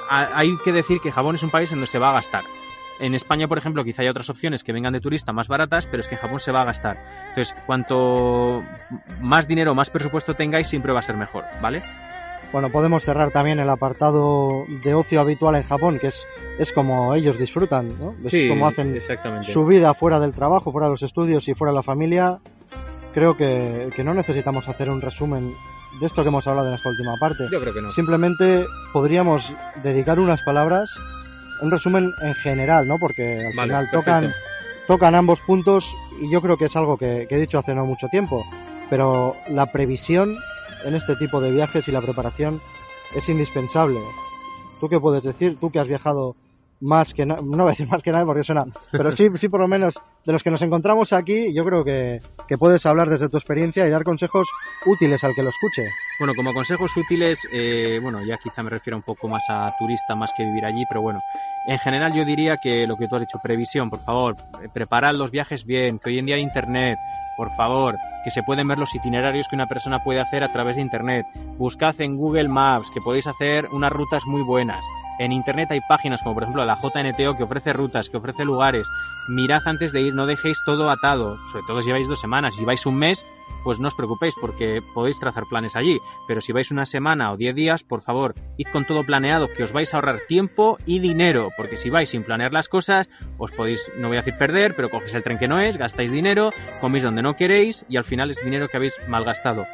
ha- 0.10 0.38
hay 0.38 0.56
que 0.64 0.72
decir 0.72 1.00
que 1.02 1.12
Japón 1.12 1.36
es 1.36 1.44
un 1.44 1.50
país 1.50 1.72
en 1.72 1.80
donde 1.80 1.88
se 1.92 1.98
va 2.00 2.12
a 2.12 2.14
gastar. 2.14 2.44
En 3.00 3.16
España, 3.16 3.48
por 3.48 3.58
ejemplo, 3.58 3.84
quizá 3.84 4.04
hay 4.04 4.08
otras 4.10 4.30
opciones 4.30 4.64
que 4.64 4.72
vengan 4.72 4.94
de 4.94 5.02
turista 5.02 5.34
más 5.34 5.48
baratas, 5.48 5.88
pero 5.88 6.02
es 6.02 6.08
que 6.08 6.14
en 6.14 6.22
Japón 6.22 6.40
se 6.40 6.52
va 6.52 6.62
a 6.62 6.66
gastar. 6.66 6.98
Entonces, 7.30 7.56
cuanto 7.66 8.64
más 9.20 9.48
dinero, 9.48 9.74
más 9.74 9.90
presupuesto 9.90 10.36
tengáis, 10.36 10.68
siempre 10.68 10.94
va 10.94 11.00
a 11.00 11.02
ser 11.04 11.18
mejor, 11.18 11.44
¿vale? 11.60 11.82
Bueno, 12.54 12.70
podemos 12.72 13.04
cerrar 13.04 13.32
también 13.32 13.60
el 13.60 13.68
apartado 13.68 14.66
de 14.84 14.94
ocio 14.94 15.20
habitual 15.20 15.56
en 15.56 15.64
Japón, 15.64 15.98
que 16.00 16.08
es, 16.08 16.28
es 16.60 16.72
como 16.72 17.16
ellos 17.16 17.40
disfrutan, 17.40 17.98
¿no? 18.00 18.14
Es 18.24 18.48
como 18.48 18.68
hacen 18.68 18.96
exactamente. 18.96 19.52
su 19.52 19.66
vida 19.66 19.92
fuera 19.96 20.20
del 20.20 20.34
trabajo, 20.34 20.72
fuera 20.72 20.86
de 20.86 20.92
los 20.92 21.02
estudios 21.02 21.48
y 21.48 21.56
fuera 21.56 21.72
de 21.72 21.78
la 21.78 21.82
familia. 21.84 22.40
Creo 23.12 23.36
que, 23.36 23.90
que 23.96 24.04
no 24.04 24.14
necesitamos 24.14 24.70
hacer 24.70 24.90
un 24.92 25.02
resumen 25.02 25.52
de 26.00 26.06
esto 26.06 26.22
que 26.22 26.30
hemos 26.30 26.46
hablado 26.46 26.68
en 26.68 26.76
esta 26.76 26.90
última 26.90 27.16
parte. 27.20 27.46
Yo 27.52 27.60
creo 27.60 27.74
que 27.74 27.82
no. 27.82 27.90
Simplemente 27.90 28.66
podríamos 28.94 29.52
dedicar 29.82 30.20
unas 30.20 30.44
palabras, 30.44 30.92
un 31.64 31.72
resumen 31.72 32.12
en 32.22 32.34
general, 32.36 32.88
¿no? 32.88 32.98
Porque 33.00 33.40
al 33.48 33.56
Vale, 33.58 33.70
final 33.74 33.90
perfecto. 33.90 34.00
tocan, 34.00 34.34
tocan 34.86 35.16
ambos 35.16 35.42
puntos 35.42 35.92
y 36.22 36.32
yo 36.32 36.40
creo 36.40 36.56
que 36.58 36.66
es 36.66 36.76
algo 36.76 36.98
que, 36.98 37.26
que 37.28 37.36
he 37.36 37.40
dicho 37.40 37.58
hace 37.58 37.74
no 37.74 37.88
mucho 37.88 38.08
tiempo. 38.10 38.44
Pero 38.92 39.36
la 39.50 39.72
previsión 39.72 40.36
en 40.86 40.96
este 40.96 41.16
tipo 41.16 41.40
de 41.42 41.52
viajes 41.52 41.88
y 41.88 41.92
la 41.92 42.02
preparación 42.02 42.62
es 43.16 43.28
indispensable. 43.30 44.00
¿Tú 44.80 44.90
qué 44.90 45.00
puedes 45.00 45.24
decir? 45.24 45.58
Tú 45.60 45.70
que 45.72 45.80
has 45.80 45.88
viajado 45.88 46.36
más 46.82 47.14
que 47.14 47.26
na- 47.26 47.38
no 47.42 47.64
voy 47.64 47.68
a 47.68 47.70
decir 47.70 47.88
más 47.88 48.04
que 48.04 48.12
nadie 48.12 48.26
porque 48.26 48.44
suena, 48.44 48.66
pero 48.92 49.10
sí, 49.12 49.30
sí 49.36 49.48
por 49.48 49.62
lo 49.62 49.68
menos 49.70 49.96
de 50.26 50.34
los 50.34 50.44
que 50.44 50.52
nos 50.52 50.62
encontramos 50.62 51.14
aquí, 51.14 51.54
yo 51.54 51.64
creo 51.64 51.86
que, 51.86 52.20
que 52.48 52.58
puedes 52.58 52.86
hablar 52.86 53.10
desde 53.10 53.30
tu 53.30 53.38
experiencia 53.38 53.88
y 53.88 53.90
dar 53.90 54.04
consejos 54.04 54.50
útiles 54.86 55.24
al 55.24 55.34
que 55.34 55.44
lo 55.44 55.50
escuche. 55.50 55.88
Bueno, 56.20 56.34
como 56.36 56.54
consejos 56.54 56.96
útiles, 56.98 57.48
eh, 57.54 58.00
bueno, 58.02 58.22
ya 58.26 58.38
quizá 58.38 58.62
me 58.64 58.70
refiero 58.70 58.98
un 58.98 59.04
poco 59.04 59.30
más 59.30 59.50
a 59.50 59.74
turista 59.80 60.14
más 60.16 60.34
que 60.34 60.44
vivir 60.44 60.66
allí, 60.66 60.86
pero 60.86 61.02
bueno, 61.02 61.22
en 61.68 61.80
general 61.80 62.14
yo 62.14 62.26
diría 62.26 62.58
que 62.58 62.86
lo 62.88 62.98
que 62.98 63.08
tú 63.08 63.16
has 63.16 63.22
dicho, 63.22 63.40
previsión, 63.42 63.90
por 63.90 64.00
favor, 64.00 64.36
eh, 64.62 64.70
preparad 64.72 65.16
los 65.16 65.32
viajes 65.32 65.66
bien, 65.66 66.00
que 66.00 66.10
hoy 66.10 66.20
en 66.20 66.26
día 66.26 66.36
hay 66.36 66.42
internet, 66.42 66.98
por 67.36 67.50
favor, 67.56 67.96
que 68.24 68.32
se 68.32 68.44
pueden 68.44 68.68
ver 68.68 68.80
los 68.80 68.94
itinerarios 68.96 69.48
que 69.48 69.56
una 69.56 69.68
persona 69.68 70.00
puede 70.00 70.22
hacer 70.22 70.44
a 70.44 70.52
través 70.52 70.76
de 70.76 70.82
Internet. 70.82 71.26
Buscad 71.58 72.00
en 72.00 72.16
Google 72.16 72.48
Maps, 72.48 72.90
que 72.92 73.02
podéis 73.02 73.28
hacer 73.28 73.68
unas 73.72 73.92
rutas 73.92 74.24
muy 74.26 74.44
buenas. 74.44 74.84
En 75.20 75.32
Internet 75.32 75.70
hay 75.72 75.82
páginas 75.88 76.22
como 76.22 76.34
por 76.34 76.44
ejemplo 76.44 76.66
la 76.66 76.80
JNTO 76.82 77.38
que 77.38 77.44
ofrece 77.44 77.74
rutas, 77.74 78.10
que 78.10 78.18
ofrece 78.18 78.46
lugares. 78.46 78.88
Mirad 79.30 79.62
antes 79.66 79.92
de 79.92 80.02
ir, 80.02 80.14
no 80.14 80.26
dejéis 80.26 80.58
todo 80.66 80.90
atado. 80.90 81.38
Sobre 81.52 81.66
todo 81.68 81.82
si 81.82 81.88
lleváis 81.88 82.08
dos 82.08 82.20
semanas. 82.20 82.56
Si 82.56 82.62
lleváis 82.62 82.86
un 82.86 82.96
mes, 82.96 83.26
pues 83.64 83.80
no 83.80 83.90
os 83.90 83.94
preocupéis 83.94 84.34
porque 84.42 84.82
podéis 84.94 85.20
trazar 85.20 85.44
planes 85.50 85.76
allí. 85.76 86.00
Pero 86.28 86.42
si 86.42 86.52
vais 86.52 86.72
una 86.72 86.86
semana 86.86 87.32
o 87.32 87.38
diez 87.38 87.54
días, 87.54 87.84
por 87.84 88.02
favor, 88.02 88.34
id 88.58 88.68
con 88.72 88.86
todo 88.86 89.06
planeado, 89.06 89.48
que 89.56 89.64
os 89.64 89.72
vais 89.72 89.94
a 89.94 89.98
ahorrar 89.98 90.22
tiempo 90.28 90.78
y 90.86 91.00
dinero. 91.00 91.50
Porque 91.56 91.78
si 91.78 91.90
vais 91.90 92.10
sin 92.10 92.24
planear 92.24 92.52
las 92.52 92.68
cosas, 92.68 93.10
os 93.38 93.52
podéis, 93.52 93.92
no 93.98 94.08
voy 94.08 94.18
a 94.18 94.22
decir 94.22 94.38
perder, 94.38 94.76
pero 94.76 94.90
cogéis 94.90 95.14
el 95.14 95.24
tren 95.24 95.38
que 95.38 95.48
no 95.48 95.60
es, 95.60 95.78
gastáis 95.78 96.12
dinero, 96.12 96.50
coméis 96.82 97.04
donde 97.04 97.22
no 97.22 97.36
queréis 97.36 97.86
y 97.90 97.98
al 97.98 98.04
final 98.04 98.32
es 98.32 98.44
dinero 98.44 98.68
que 98.68 98.78
habéis 98.78 99.00
malgastado. 99.08 99.66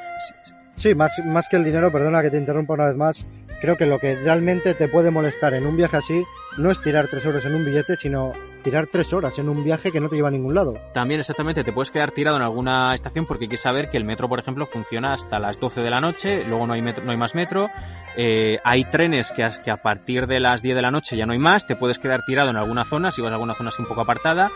Sí, 0.79 0.95
más, 0.95 1.11
más 1.25 1.49
que 1.49 1.57
el 1.57 1.65
dinero, 1.65 1.91
perdona 1.91 2.21
que 2.21 2.31
te 2.31 2.37
interrumpa 2.37 2.73
una 2.73 2.87
vez 2.87 2.95
más, 2.95 3.27
creo 3.59 3.75
que 3.75 3.85
lo 3.85 3.99
que 3.99 4.15
realmente 4.15 4.73
te 4.73 4.87
puede 4.87 5.11
molestar 5.11 5.53
en 5.53 5.67
un 5.67 5.75
viaje 5.75 5.97
así 5.97 6.23
no 6.57 6.71
es 6.71 6.81
tirar 6.81 7.09
tres 7.09 7.25
horas 7.25 7.45
en 7.45 7.53
un 7.53 7.65
billete, 7.65 7.97
sino 7.97 8.31
tirar 8.63 8.87
tres 8.87 9.11
horas 9.11 9.37
en 9.39 9.49
un 9.49 9.61
viaje 9.61 9.91
que 9.91 9.99
no 9.99 10.07
te 10.07 10.15
lleva 10.15 10.29
a 10.29 10.31
ningún 10.31 10.55
lado. 10.55 10.75
También 10.93 11.19
exactamente 11.19 11.65
te 11.65 11.73
puedes 11.73 11.91
quedar 11.91 12.11
tirado 12.11 12.37
en 12.37 12.43
alguna 12.43 12.93
estación 12.93 13.25
porque 13.25 13.43
hay 13.43 13.49
que 13.49 13.57
saber 13.57 13.89
que 13.89 13.97
el 13.97 14.05
metro, 14.05 14.29
por 14.29 14.39
ejemplo, 14.39 14.65
funciona 14.65 15.11
hasta 15.11 15.37
las 15.37 15.59
12 15.59 15.81
de 15.81 15.89
la 15.89 15.99
noche, 15.99 16.45
luego 16.47 16.65
no 16.65 16.71
hay, 16.71 16.81
metro, 16.81 17.03
no 17.03 17.11
hay 17.11 17.17
más 17.17 17.35
metro, 17.35 17.69
eh, 18.15 18.59
hay 18.63 18.85
trenes 18.85 19.33
que, 19.33 19.45
que 19.61 19.71
a 19.71 19.77
partir 19.77 20.27
de 20.27 20.39
las 20.39 20.61
10 20.61 20.77
de 20.77 20.81
la 20.81 20.91
noche 20.91 21.17
ya 21.17 21.25
no 21.25 21.33
hay 21.33 21.39
más, 21.39 21.67
te 21.67 21.75
puedes 21.75 21.99
quedar 21.99 22.21
tirado 22.25 22.51
en 22.51 22.55
alguna 22.55 22.85
zona, 22.85 23.11
si 23.11 23.21
vas 23.21 23.31
a 23.31 23.33
alguna 23.33 23.53
zona 23.53 23.67
así 23.67 23.81
un 23.81 23.87
poco 23.89 23.99
apartada, 24.01 24.49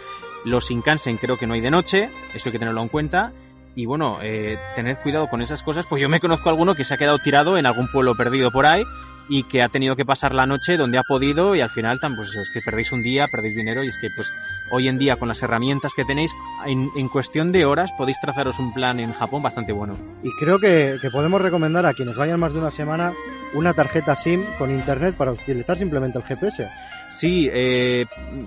los 0.46 0.70
Shinkansen 0.70 1.18
creo 1.18 1.38
que 1.38 1.48
no 1.48 1.54
hay 1.54 1.62
de 1.62 1.72
noche, 1.72 2.10
eso 2.34 2.48
hay 2.48 2.52
que 2.54 2.60
tenerlo 2.60 2.82
en 2.82 2.88
cuenta, 2.88 3.34
y 3.76 3.86
bueno, 3.86 4.20
eh, 4.22 4.58
tened 4.76 4.98
cuidado 4.98 5.28
con 5.30 5.42
esas 5.42 5.64
cosas, 5.64 5.86
pues 5.88 6.02
yo 6.02 6.10
me 6.10 6.20
conozco 6.20 6.50
a 6.50 6.52
alguno 6.52 6.76
que 6.76 6.84
se 6.84 6.94
ha 6.94 6.98
quedado 6.98 7.20
tirado 7.20 7.58
en 7.58 7.66
algún 7.66 7.88
pueblo 7.88 8.16
perdido 8.16 8.52
por 8.52 8.66
ahí 8.66 8.84
y 9.30 9.44
que 9.44 9.62
ha 9.62 9.70
tenido 9.70 9.96
que 9.96 10.06
pasar 10.06 10.34
la 10.34 10.46
noche 10.46 10.78
donde 10.78 10.98
ha 10.98 11.04
podido 11.04 11.56
y 11.56 11.62
al 11.62 11.70
final 11.70 12.00
pues 12.16 12.36
es 12.36 12.50
que 12.50 12.62
perdéis 12.62 12.92
un 12.92 13.04
día, 13.04 13.28
perdéis 13.28 13.56
dinero 13.56 13.84
y 13.84 13.88
es 13.88 13.98
que 13.98 14.10
pues 14.16 14.32
hoy 14.72 14.88
en 14.88 14.98
día 14.98 15.16
con 15.16 15.28
las 15.28 15.42
herramientas 15.44 15.94
que 15.96 16.06
tenéis 16.06 16.32
en, 16.66 16.90
en 16.96 17.08
cuestión 17.10 17.52
de 17.52 17.66
horas 17.66 17.92
podéis 17.98 18.20
trazaros 18.20 18.60
un 18.60 18.74
plan 18.74 19.00
en 19.00 19.14
Japón 19.14 19.42
bastante 19.42 19.72
bueno. 19.72 19.98
Y 20.24 20.32
creo 20.40 20.60
que, 20.60 20.98
que 21.02 21.10
podemos 21.10 21.42
recomendar 21.42 21.86
a 21.86 21.94
quienes 21.94 22.16
vayan 22.16 22.40
más 22.40 22.54
de 22.54 22.60
una 22.60 22.72
semana 22.72 23.14
una 23.54 23.74
tarjeta 23.74 24.16
SIM 24.16 24.44
con 24.58 24.72
internet 24.72 25.16
para 25.16 25.32
utilizar 25.32 25.78
simplemente 25.78 26.18
el 26.18 26.24
GPS. 26.24 26.70
Sí, 27.10 27.48
eh, 27.54 28.06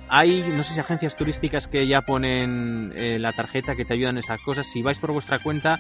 hay, 0.09 0.43
no 0.57 0.63
sé 0.65 0.75
si 0.75 0.81
agencias 0.81 1.15
turísticas 1.15 1.69
que 1.69 1.87
ya 1.87 2.03
ponen 2.03 2.93
eh, 2.97 3.19
la 3.21 3.33
tarjeta 3.33 3.77
que 3.77 3.85
te 3.85 3.95
ayudan 3.95 4.17
en 4.17 4.25
esas 4.25 4.41
cosas. 4.41 4.67
Si 4.67 4.83
vais 4.83 4.99
por 4.99 5.13
vuestra 5.13 5.39
cuenta, 5.39 5.79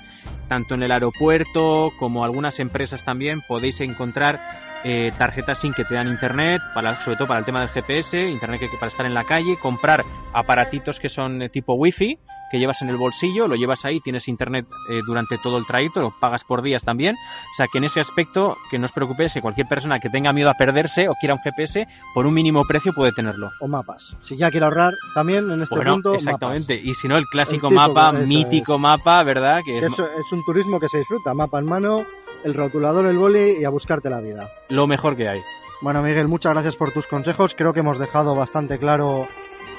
tanto 0.49 0.75
en 0.75 0.85
el 0.85 0.93
aeropuerto 0.93 1.93
como 1.99 2.25
algunas 2.25 2.61
empresas 2.61 3.05
también, 3.05 3.41
podéis 3.41 3.81
encontrar 3.81 4.41
eh, 4.89 5.13
tarjetas 5.19 5.59
SIM 5.59 5.73
que 5.73 5.85
te 5.85 5.95
dan 5.95 6.07
internet, 6.07 6.63
para, 6.73 6.95
sobre 7.03 7.17
todo 7.17 7.27
para 7.27 7.41
el 7.41 7.45
tema 7.45 7.59
del 7.59 7.71
GPS, 7.71 8.31
internet 8.31 8.61
que, 8.61 8.69
para 8.79 8.87
estar 8.87 9.05
en 9.05 9.15
la 9.15 9.25
calle, 9.25 9.57
comprar 9.61 10.05
aparatitos 10.33 11.01
que 11.01 11.09
son 11.09 11.43
eh, 11.43 11.49
tipo 11.49 11.75
wifi, 11.75 12.21
que 12.53 12.61
llevas 12.61 12.83
en 12.83 12.91
el 12.91 12.97
bolsillo, 12.97 13.49
lo 13.49 13.57
llevas 13.57 13.85
ahí, 13.85 13.99
tienes 13.99 14.29
internet 14.29 14.65
eh, 14.89 15.01
durante 15.05 15.39
todo 15.39 15.59
el 15.59 15.67
trayecto, 15.67 16.01
lo 16.01 16.15
pagas 16.21 16.45
por 16.45 16.63
días 16.63 16.85
también. 16.85 17.17
O 17.17 17.55
sea 17.57 17.67
que 17.67 17.79
en 17.79 17.85
ese 17.85 17.99
aspecto, 17.99 18.57
que 18.71 18.79
no 18.79 18.87
os 18.87 18.93
preocupéis, 18.93 19.33
que 19.33 19.41
cualquier 19.41 19.67
persona 19.67 19.99
que 19.99 20.09
tenga 20.09 20.33
miedo 20.33 20.51
a 20.51 20.55
perderse 20.55 21.09
o 21.09 21.15
quiera 21.15 21.35
un 21.35 21.41
GPS, 21.41 21.89
por 22.15 22.25
un 22.25 22.35
mínimo 22.35 22.65
precio 22.65 22.93
puede 22.93 23.11
tenerlo. 23.11 23.51
O 23.61 23.67
mapas. 23.67 24.17
Si 24.23 24.37
ya 24.37 24.53
quiere 24.53 24.67
ahorrar, 24.67 24.93
también 25.15 25.51
en 25.51 25.63
este 25.63 25.75
bueno, 25.75 25.95
punto. 25.95 26.15
Exactamente. 26.15 26.75
Mapas. 26.75 26.89
Y 26.89 26.95
si 26.95 27.09
no, 27.09 27.17
el 27.17 27.27
clásico 27.27 27.67
El 27.67 27.73
tipo, 27.73 27.89
mapa, 27.89 28.13
mítico 28.13 28.75
es. 28.77 28.81
mapa, 28.81 29.23
¿verdad? 29.25 29.63
Que 29.65 29.79
es 29.79 29.85
Eso 29.85 30.05
es 30.05 30.31
un 30.31 30.45
turismo 30.45 30.79
que 30.79 30.89
se 30.89 30.99
disfruta, 30.99 31.35
mapa 31.35 31.59
en 31.59 31.67
mano, 31.67 32.07
el 32.47 32.55
rotulador, 32.55 33.07
el 33.07 33.19
boli 33.19 33.57
y 33.61 33.65
a 33.65 33.71
buscarte 33.71 34.09
la 34.09 34.21
vida. 34.21 34.49
lo 34.69 34.87
mejor 34.87 35.17
que 35.17 35.29
hay. 35.29 35.41
Bueno, 35.83 36.01
Miguel, 36.01 36.29
muchas 36.29 36.53
gracias 36.53 36.77
por 36.77 36.93
tus 36.93 37.07
consejos. 37.09 37.57
Creo 37.57 37.75
que 37.75 37.81
hemos 37.81 37.99
dejado 37.99 38.37
bastante 38.37 38.79
claro 38.79 39.27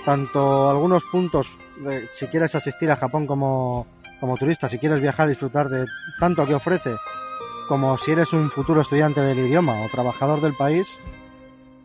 tanto 0.04 0.70
algunos 0.70 1.04
puntos 1.06 1.48
de 1.78 2.08
si 2.16 2.28
quieres 2.28 2.56
asistir 2.56 2.92
a 2.92 2.98
Japón 2.98 3.26
como, 3.26 3.88
como 4.20 4.36
turista, 4.36 4.68
si 4.68 4.80
quieres 4.80 5.02
viajar 5.02 5.28
y 5.28 5.30
disfrutar 5.30 5.70
de 5.70 5.86
tanto 6.20 6.46
que 6.46 6.56
ofrece, 6.56 6.92
como 7.70 7.98
si 7.98 8.12
eres 8.12 8.34
un 8.34 8.52
futuro 8.52 8.82
estudiante 8.82 9.22
del 9.22 9.40
idioma 9.40 9.82
o 9.82 9.88
trabajador 9.90 10.42
del 10.42 10.54
país. 10.54 11.00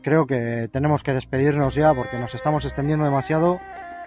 Creo 0.02 0.26
que 0.26 0.68
tenemos 0.72 1.04
que 1.04 1.12
despedirnos 1.12 1.76
ya 1.76 1.94
porque 1.94 2.18
nos 2.18 2.34
estamos 2.34 2.64
extendiendo 2.64 3.04
demasiado, 3.04 3.60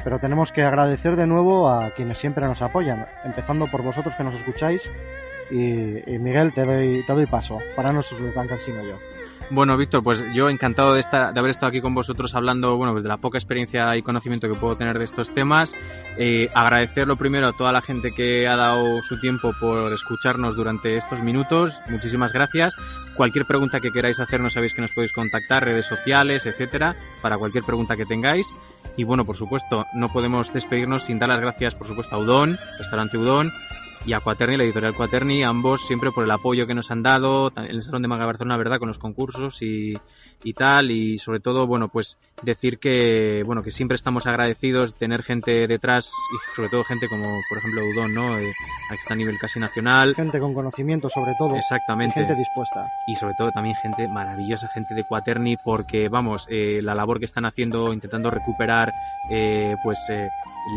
pero 0.04 0.20
tenemos 0.20 0.52
que 0.52 0.64
agradecer 0.64 1.16
de 1.16 1.26
nuevo 1.26 1.70
a 1.70 1.92
quienes 1.92 2.18
siempre 2.18 2.46
nos 2.46 2.62
apoyan, 2.62 3.08
empezando 3.24 3.66
por 3.68 3.82
vosotros 3.82 4.14
que 4.18 4.26
nos 4.26 4.36
escucháis. 4.36 4.90
Y, 5.52 6.12
y 6.12 6.20
Miguel, 6.20 6.54
te 6.54 6.66
doy, 6.66 7.04
te 7.06 7.14
doy 7.14 7.26
paso, 7.26 7.60
para 7.76 7.92
no 7.92 8.02
ser 8.02 8.34
tan 8.34 8.48
cansino 8.48 8.84
yo. 8.84 8.98
Bueno, 9.52 9.78
Víctor, 9.78 10.02
pues 10.02 10.24
yo 10.34 10.50
encantado 10.50 10.94
de, 10.94 11.00
estar, 11.00 11.32
de 11.32 11.40
haber 11.40 11.52
estado 11.52 11.68
aquí 11.68 11.80
con 11.80 11.94
vosotros 11.94 12.34
hablando, 12.34 12.78
bueno, 12.78 12.94
pues 12.94 13.04
de 13.04 13.10
la 13.10 13.18
poca 13.18 13.38
experiencia 13.38 13.96
y 13.96 14.02
conocimiento 14.02 14.50
que 14.50 14.56
puedo 14.56 14.76
tener 14.76 14.98
de 14.98 15.06
estos 15.06 15.30
temas. 15.36 15.76
Eh, 16.18 16.50
agradecer 16.56 17.08
lo 17.08 17.16
primero 17.16 17.48
a 17.48 17.54
toda 17.54 17.72
la 17.72 17.82
gente 17.82 18.12
que 18.12 18.48
ha 18.48 18.56
dado 18.56 19.04
su 19.04 19.20
tiempo 19.20 19.54
por 19.60 19.94
escucharnos 19.94 20.56
durante 20.56 20.98
estos 20.98 21.22
minutos. 21.22 21.80
Muchísimas 21.90 22.34
gracias. 22.34 22.76
Cualquier 23.16 23.46
pregunta 23.46 23.80
que 23.80 23.92
queráis 23.92 24.20
hacernos 24.20 24.54
sabéis 24.54 24.74
que 24.74 24.82
nos 24.82 24.92
podéis 24.92 25.14
contactar, 25.14 25.64
redes 25.64 25.86
sociales, 25.86 26.48
etcétera, 26.48 26.96
para 27.22 27.38
cualquier 27.38 27.64
pregunta 27.64 27.96
que 27.96 28.06
tengáis. 28.06 28.48
Y 28.98 29.04
bueno, 29.04 29.26
por 29.26 29.36
supuesto, 29.36 29.86
no 29.94 30.10
podemos 30.10 30.52
despedirnos 30.54 31.04
sin 31.04 31.20
dar 31.20 31.30
las 31.30 31.42
gracias, 31.42 31.76
por 31.76 31.86
supuesto, 31.86 32.16
a 32.16 32.20
Udon, 32.20 32.58
Restaurante 32.80 33.18
Udon, 33.18 33.52
y 34.06 34.14
a 34.14 34.20
Quaterni, 34.20 34.58
la 34.58 34.64
editorial 34.64 34.94
Quaterni, 34.94 35.44
ambos 35.44 35.82
siempre 35.82 36.12
por 36.12 36.24
el 36.24 36.32
apoyo 36.32 36.68
que 36.68 36.76
nos 36.76 36.92
han 36.92 37.02
dado 37.02 37.52
en 37.56 37.66
el 37.66 37.82
Salón 37.82 38.04
de 38.04 38.08
Manga 38.08 38.26
Barcelona, 38.26 38.58
¿verdad? 38.58 38.78
Con 38.78 38.88
los 38.88 39.00
concursos 39.00 39.62
y, 39.64 39.94
y 40.44 40.54
tal, 40.54 40.92
y 40.92 41.18
sobre 41.18 41.40
todo, 41.40 41.66
bueno, 41.66 41.88
pues 41.88 42.20
decir 42.44 42.78
que, 42.78 43.42
bueno, 43.46 43.64
que 43.64 43.72
siempre 43.72 43.96
estamos 43.96 44.28
agradecidos 44.28 44.94
de 44.94 45.00
tener 45.00 45.24
gente 45.24 45.68
detrás 45.68 46.12
y 46.34 46.56
sobre 46.56 46.70
todo 46.70 46.84
gente 46.84 47.08
como, 47.08 47.26
por 47.50 47.58
ejemplo, 47.58 47.82
Udon, 47.84 48.14
¿no? 48.14 48.38
Eh, 48.38 48.54
que 48.90 48.96
está 48.96 49.14
a 49.16 49.18
nivel 49.18 49.38
casi 49.40 49.60
nacional. 49.60 50.14
Gente 50.14 50.40
con 50.40 50.54
conocimiento 50.54 51.10
sobre 51.10 51.34
todo. 51.40 51.56
Exactamente. 51.56 52.20
Y 52.20 52.26
gente 52.26 52.36
dispuesta. 52.36 52.86
Y 53.08 53.16
sobre 53.16 53.34
todo 53.38 53.52
también 53.52 53.76
gente 53.76 54.08
maravillosa, 54.08 54.68
gente 54.68 54.94
de 54.94 55.04
Quaterni, 55.04 55.58
porque, 55.58 56.10
vamos, 56.10 56.46
eh, 56.50 56.80
la 56.84 56.94
labor 56.94 57.18
que 57.18 57.26
están 57.26 57.46
haciendo 57.46 57.92
intentando 57.92 58.30
recuperar, 58.30 58.94
eh, 59.32 59.76
pues, 59.84 59.98
eh, 60.10 60.30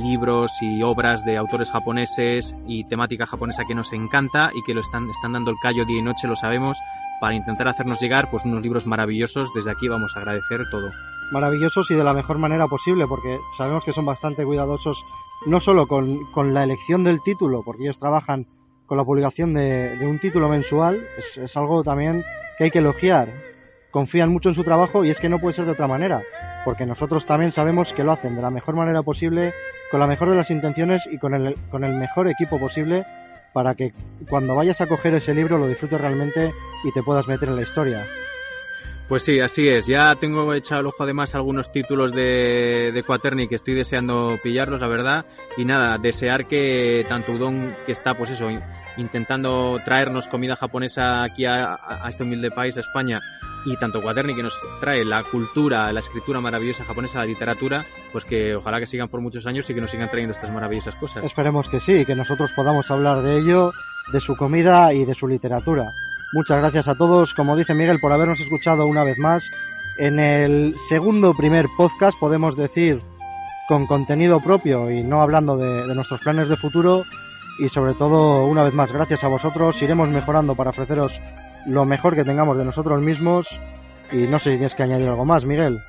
libros 0.03 0.53
y 0.61 0.83
obras 0.83 1.25
de 1.25 1.37
autores 1.37 1.71
japoneses 1.71 2.55
y 2.67 2.85
temática 2.85 3.27
japonesa 3.27 3.65
que 3.67 3.75
nos 3.75 3.93
encanta 3.93 4.51
y 4.55 4.63
que 4.63 4.75
lo 4.75 4.81
están, 4.81 5.09
están 5.09 5.33
dando 5.33 5.51
el 5.51 5.57
callo 5.63 5.85
día 5.85 5.99
y 5.99 6.03
noche, 6.03 6.29
lo 6.29 6.37
sabemos, 6.37 6.79
para 7.21 7.35
intentar 7.35 7.69
hacernos 7.69 8.01
llegar 8.01 8.31
pues 8.31 8.45
unos 8.45 8.63
libros 8.63 8.87
maravillosos. 8.87 9.53
Desde 9.55 9.71
aquí 9.71 9.89
vamos 9.89 10.17
a 10.17 10.21
agradecer 10.21 10.61
todo. 10.71 10.91
Maravillosos 11.33 11.91
y 11.91 11.95
de 11.95 12.05
la 12.05 12.13
mejor 12.13 12.39
manera 12.39 12.67
posible, 12.67 13.07
porque 13.07 13.39
sabemos 13.57 13.85
que 13.85 13.93
son 13.93 14.07
bastante 14.07 14.45
cuidadosos, 14.45 15.05
no 15.47 15.61
solo 15.61 15.87
con, 15.87 16.25
con 16.33 16.55
la 16.55 16.65
elección 16.65 17.05
del 17.05 17.21
título, 17.23 17.63
porque 17.65 17.85
ellos 17.85 17.99
trabajan 17.99 18.47
con 18.87 18.97
la 18.97 19.05
publicación 19.05 19.53
de, 19.53 19.97
de 19.97 20.07
un 20.07 20.19
título 20.19 20.49
mensual, 20.49 21.07
es, 21.19 21.37
es 21.37 21.57
algo 21.57 21.83
también 21.83 22.25
que 22.57 22.65
hay 22.65 22.71
que 22.71 22.79
elogiar. 22.79 23.29
Confían 23.91 24.31
mucho 24.31 24.51
en 24.51 24.55
su 24.55 24.65
trabajo 24.65 25.05
y 25.05 25.11
es 25.11 25.21
que 25.21 25.29
no 25.29 25.39
puede 25.39 25.55
ser 25.55 25.65
de 25.65 25.73
otra 25.73 25.87
manera, 25.87 26.23
porque 26.65 26.87
nosotros 26.87 27.25
también 27.25 27.53
sabemos 27.53 27.93
que 27.93 28.05
lo 28.05 28.13
hacen 28.13 28.37
de 28.37 28.43
la 28.43 28.51
mejor 28.51 28.77
manera 28.77 29.03
posible, 29.03 29.55
con 29.91 30.01
la 30.01 30.07
mejor 30.07 30.29
de 30.29 30.37
las 30.37 30.51
intenciones 30.51 31.09
y 31.11 31.19
con 31.19 31.35
el, 31.35 31.57
con 31.71 31.85
el 31.85 31.95
mejor 31.95 32.29
equipo 32.29 32.59
posible 32.59 33.07
para 33.53 33.75
que 33.75 33.93
cuando 34.29 34.55
vayas 34.55 34.81
a 34.81 34.87
coger 34.87 35.15
ese 35.15 35.35
libro 35.35 35.59
lo 35.59 35.67
disfrutes 35.67 36.01
realmente 36.01 36.53
y 36.85 36.93
te 36.93 37.03
puedas 37.03 37.29
meter 37.29 37.49
en 37.49 37.57
la 37.57 37.63
historia. 37.63 38.07
Pues 39.09 39.23
sí, 39.23 39.41
así 39.41 39.67
es. 39.67 39.87
Ya 39.87 40.15
tengo 40.17 40.53
echado 40.53 40.83
el 40.83 40.87
ojo 40.89 41.03
además 41.03 41.35
algunos 41.35 41.73
títulos 41.73 42.13
de, 42.13 42.93
de 42.93 43.03
Quaterni 43.03 43.49
que 43.49 43.55
estoy 43.55 43.73
deseando 43.73 44.39
pillarlos, 44.43 44.83
la 44.83 44.87
verdad. 44.87 45.25
Y 45.57 45.65
nada, 45.65 45.97
desear 45.97 46.47
que 46.47 47.07
tanto 47.09 47.33
Udon, 47.33 47.75
que 47.87 47.93
está, 47.93 48.15
pues 48.15 48.31
eso, 48.31 48.51
intentando 48.99 49.79
traernos 49.85 50.29
comida 50.29 50.57
japonesa 50.57 51.23
aquí 51.23 51.47
a, 51.47 51.79
este 52.09 52.25
humilde 52.25 52.51
país, 52.51 52.77
a 52.77 52.81
España, 52.81 53.21
y 53.65 53.77
tanto 53.77 54.03
Quaterni 54.03 54.35
que 54.35 54.43
nos 54.43 54.59
trae 54.81 55.05
la 55.05 55.23
cultura, 55.23 55.93
la 55.93 56.01
escritura 56.01 56.41
maravillosa 56.41 56.85
japonesa, 56.85 57.21
la 57.21 57.27
literatura, 57.27 57.85
pues 58.13 58.25
que 58.25 58.55
ojalá 58.55 58.79
que 58.81 58.87
sigan 58.87 59.09
por 59.09 59.21
muchos 59.21 59.47
años 59.47 59.69
y 59.69 59.75
que 59.75 59.81
nos 59.81 59.91
sigan 59.91 60.11
trayendo 60.11 60.35
estas 60.35 60.51
maravillosas 60.51 60.95
cosas. 60.97 61.25
Esperemos 61.25 61.69
que 61.69 61.81
sí, 61.81 62.05
que 62.05 62.15
nosotros 62.15 62.53
podamos 62.55 62.91
hablar 62.91 63.23
de 63.23 63.39
ello, 63.39 63.73
de 64.13 64.21
su 64.21 64.37
comida 64.37 64.93
y 64.93 65.05
de 65.05 65.15
su 65.15 65.27
literatura. 65.27 65.91
Muchas 66.33 66.59
gracias 66.59 66.89
a 66.89 66.95
todos, 66.95 67.35
como 67.35 67.57
dice 67.57 67.75
Miguel, 67.75 67.99
por 68.01 68.13
habernos 68.13 68.41
escuchado 68.41 68.87
una 68.87 69.05
vez 69.05 69.19
más. 69.19 69.51
En 69.99 70.21
el 70.21 70.75
segundo 70.89 71.35
primer 71.35 71.67
podcast 71.77 72.19
podemos 72.19 72.57
decir 72.57 73.01
con 73.67 73.87
contenido 73.87 74.41
propio 74.41 74.91
y 74.91 75.03
no 75.03 75.21
hablando 75.21 75.57
de 75.57 75.95
nuestros 75.95 76.21
planes 76.21 76.49
de 76.49 76.57
futuro 76.57 77.05
y 77.59 77.69
sobre 77.69 77.95
todo, 77.95 78.47
una 78.47 78.63
vez 78.63 78.75
más, 78.75 78.93
gracias 78.93 79.25
a 79.25 79.29
vosotros, 79.29 79.81
iremos 79.83 80.09
mejorando 80.09 80.55
para 80.55 80.71
ofreceros 80.71 81.13
lo 81.67 81.85
mejor 81.85 82.15
que 82.15 82.25
tengamos 82.25 82.57
de 82.57 82.65
nosotros 82.65 83.01
mismos 83.03 83.49
y 84.13 84.27
no 84.27 84.39
sé 84.39 84.53
si 84.53 84.57
tienes 84.57 84.75
que 84.75 84.83
añadir 84.83 85.09
algo 85.09 85.25
más, 85.25 85.45
Miguel. 85.45 85.81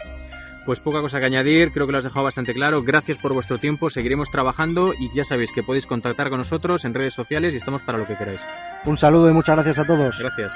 Pues 0.66 0.80
poca 0.80 1.02
cosa 1.02 1.20
que 1.20 1.26
añadir, 1.26 1.72
creo 1.72 1.86
que 1.86 1.94
lo 1.94 1.98
has 1.98 2.04
dejado 2.04 2.26
bastante 2.26 2.54
claro. 2.54 2.84
Gracias 2.84 3.18
por 3.18 3.34
vuestro 3.34 3.58
tiempo, 3.58 3.90
seguiremos 3.90 4.30
trabajando 4.30 4.94
y 4.94 5.10
ya 5.16 5.24
sabéis 5.24 5.52
que 5.52 5.64
podéis 5.64 5.88
contactar 5.88 6.30
con 6.30 6.40
nosotros 6.40 6.86
en 6.86 6.94
redes 6.94 7.14
sociales 7.14 7.54
y 7.54 7.58
estamos 7.58 7.82
para 7.82 7.98
lo 7.98 8.06
que 8.06 8.16
queráis. 8.16 8.46
Un 8.86 8.98
saludo 8.98 9.30
y 9.30 9.34
muchas 9.34 9.56
gracias 9.56 9.80
a 9.80 9.86
todos. 9.86 10.20
Gracias. 10.20 10.56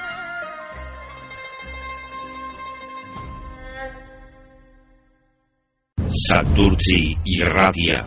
Santurci 6.28 7.18
y 7.24 7.42
Radia. 7.42 8.06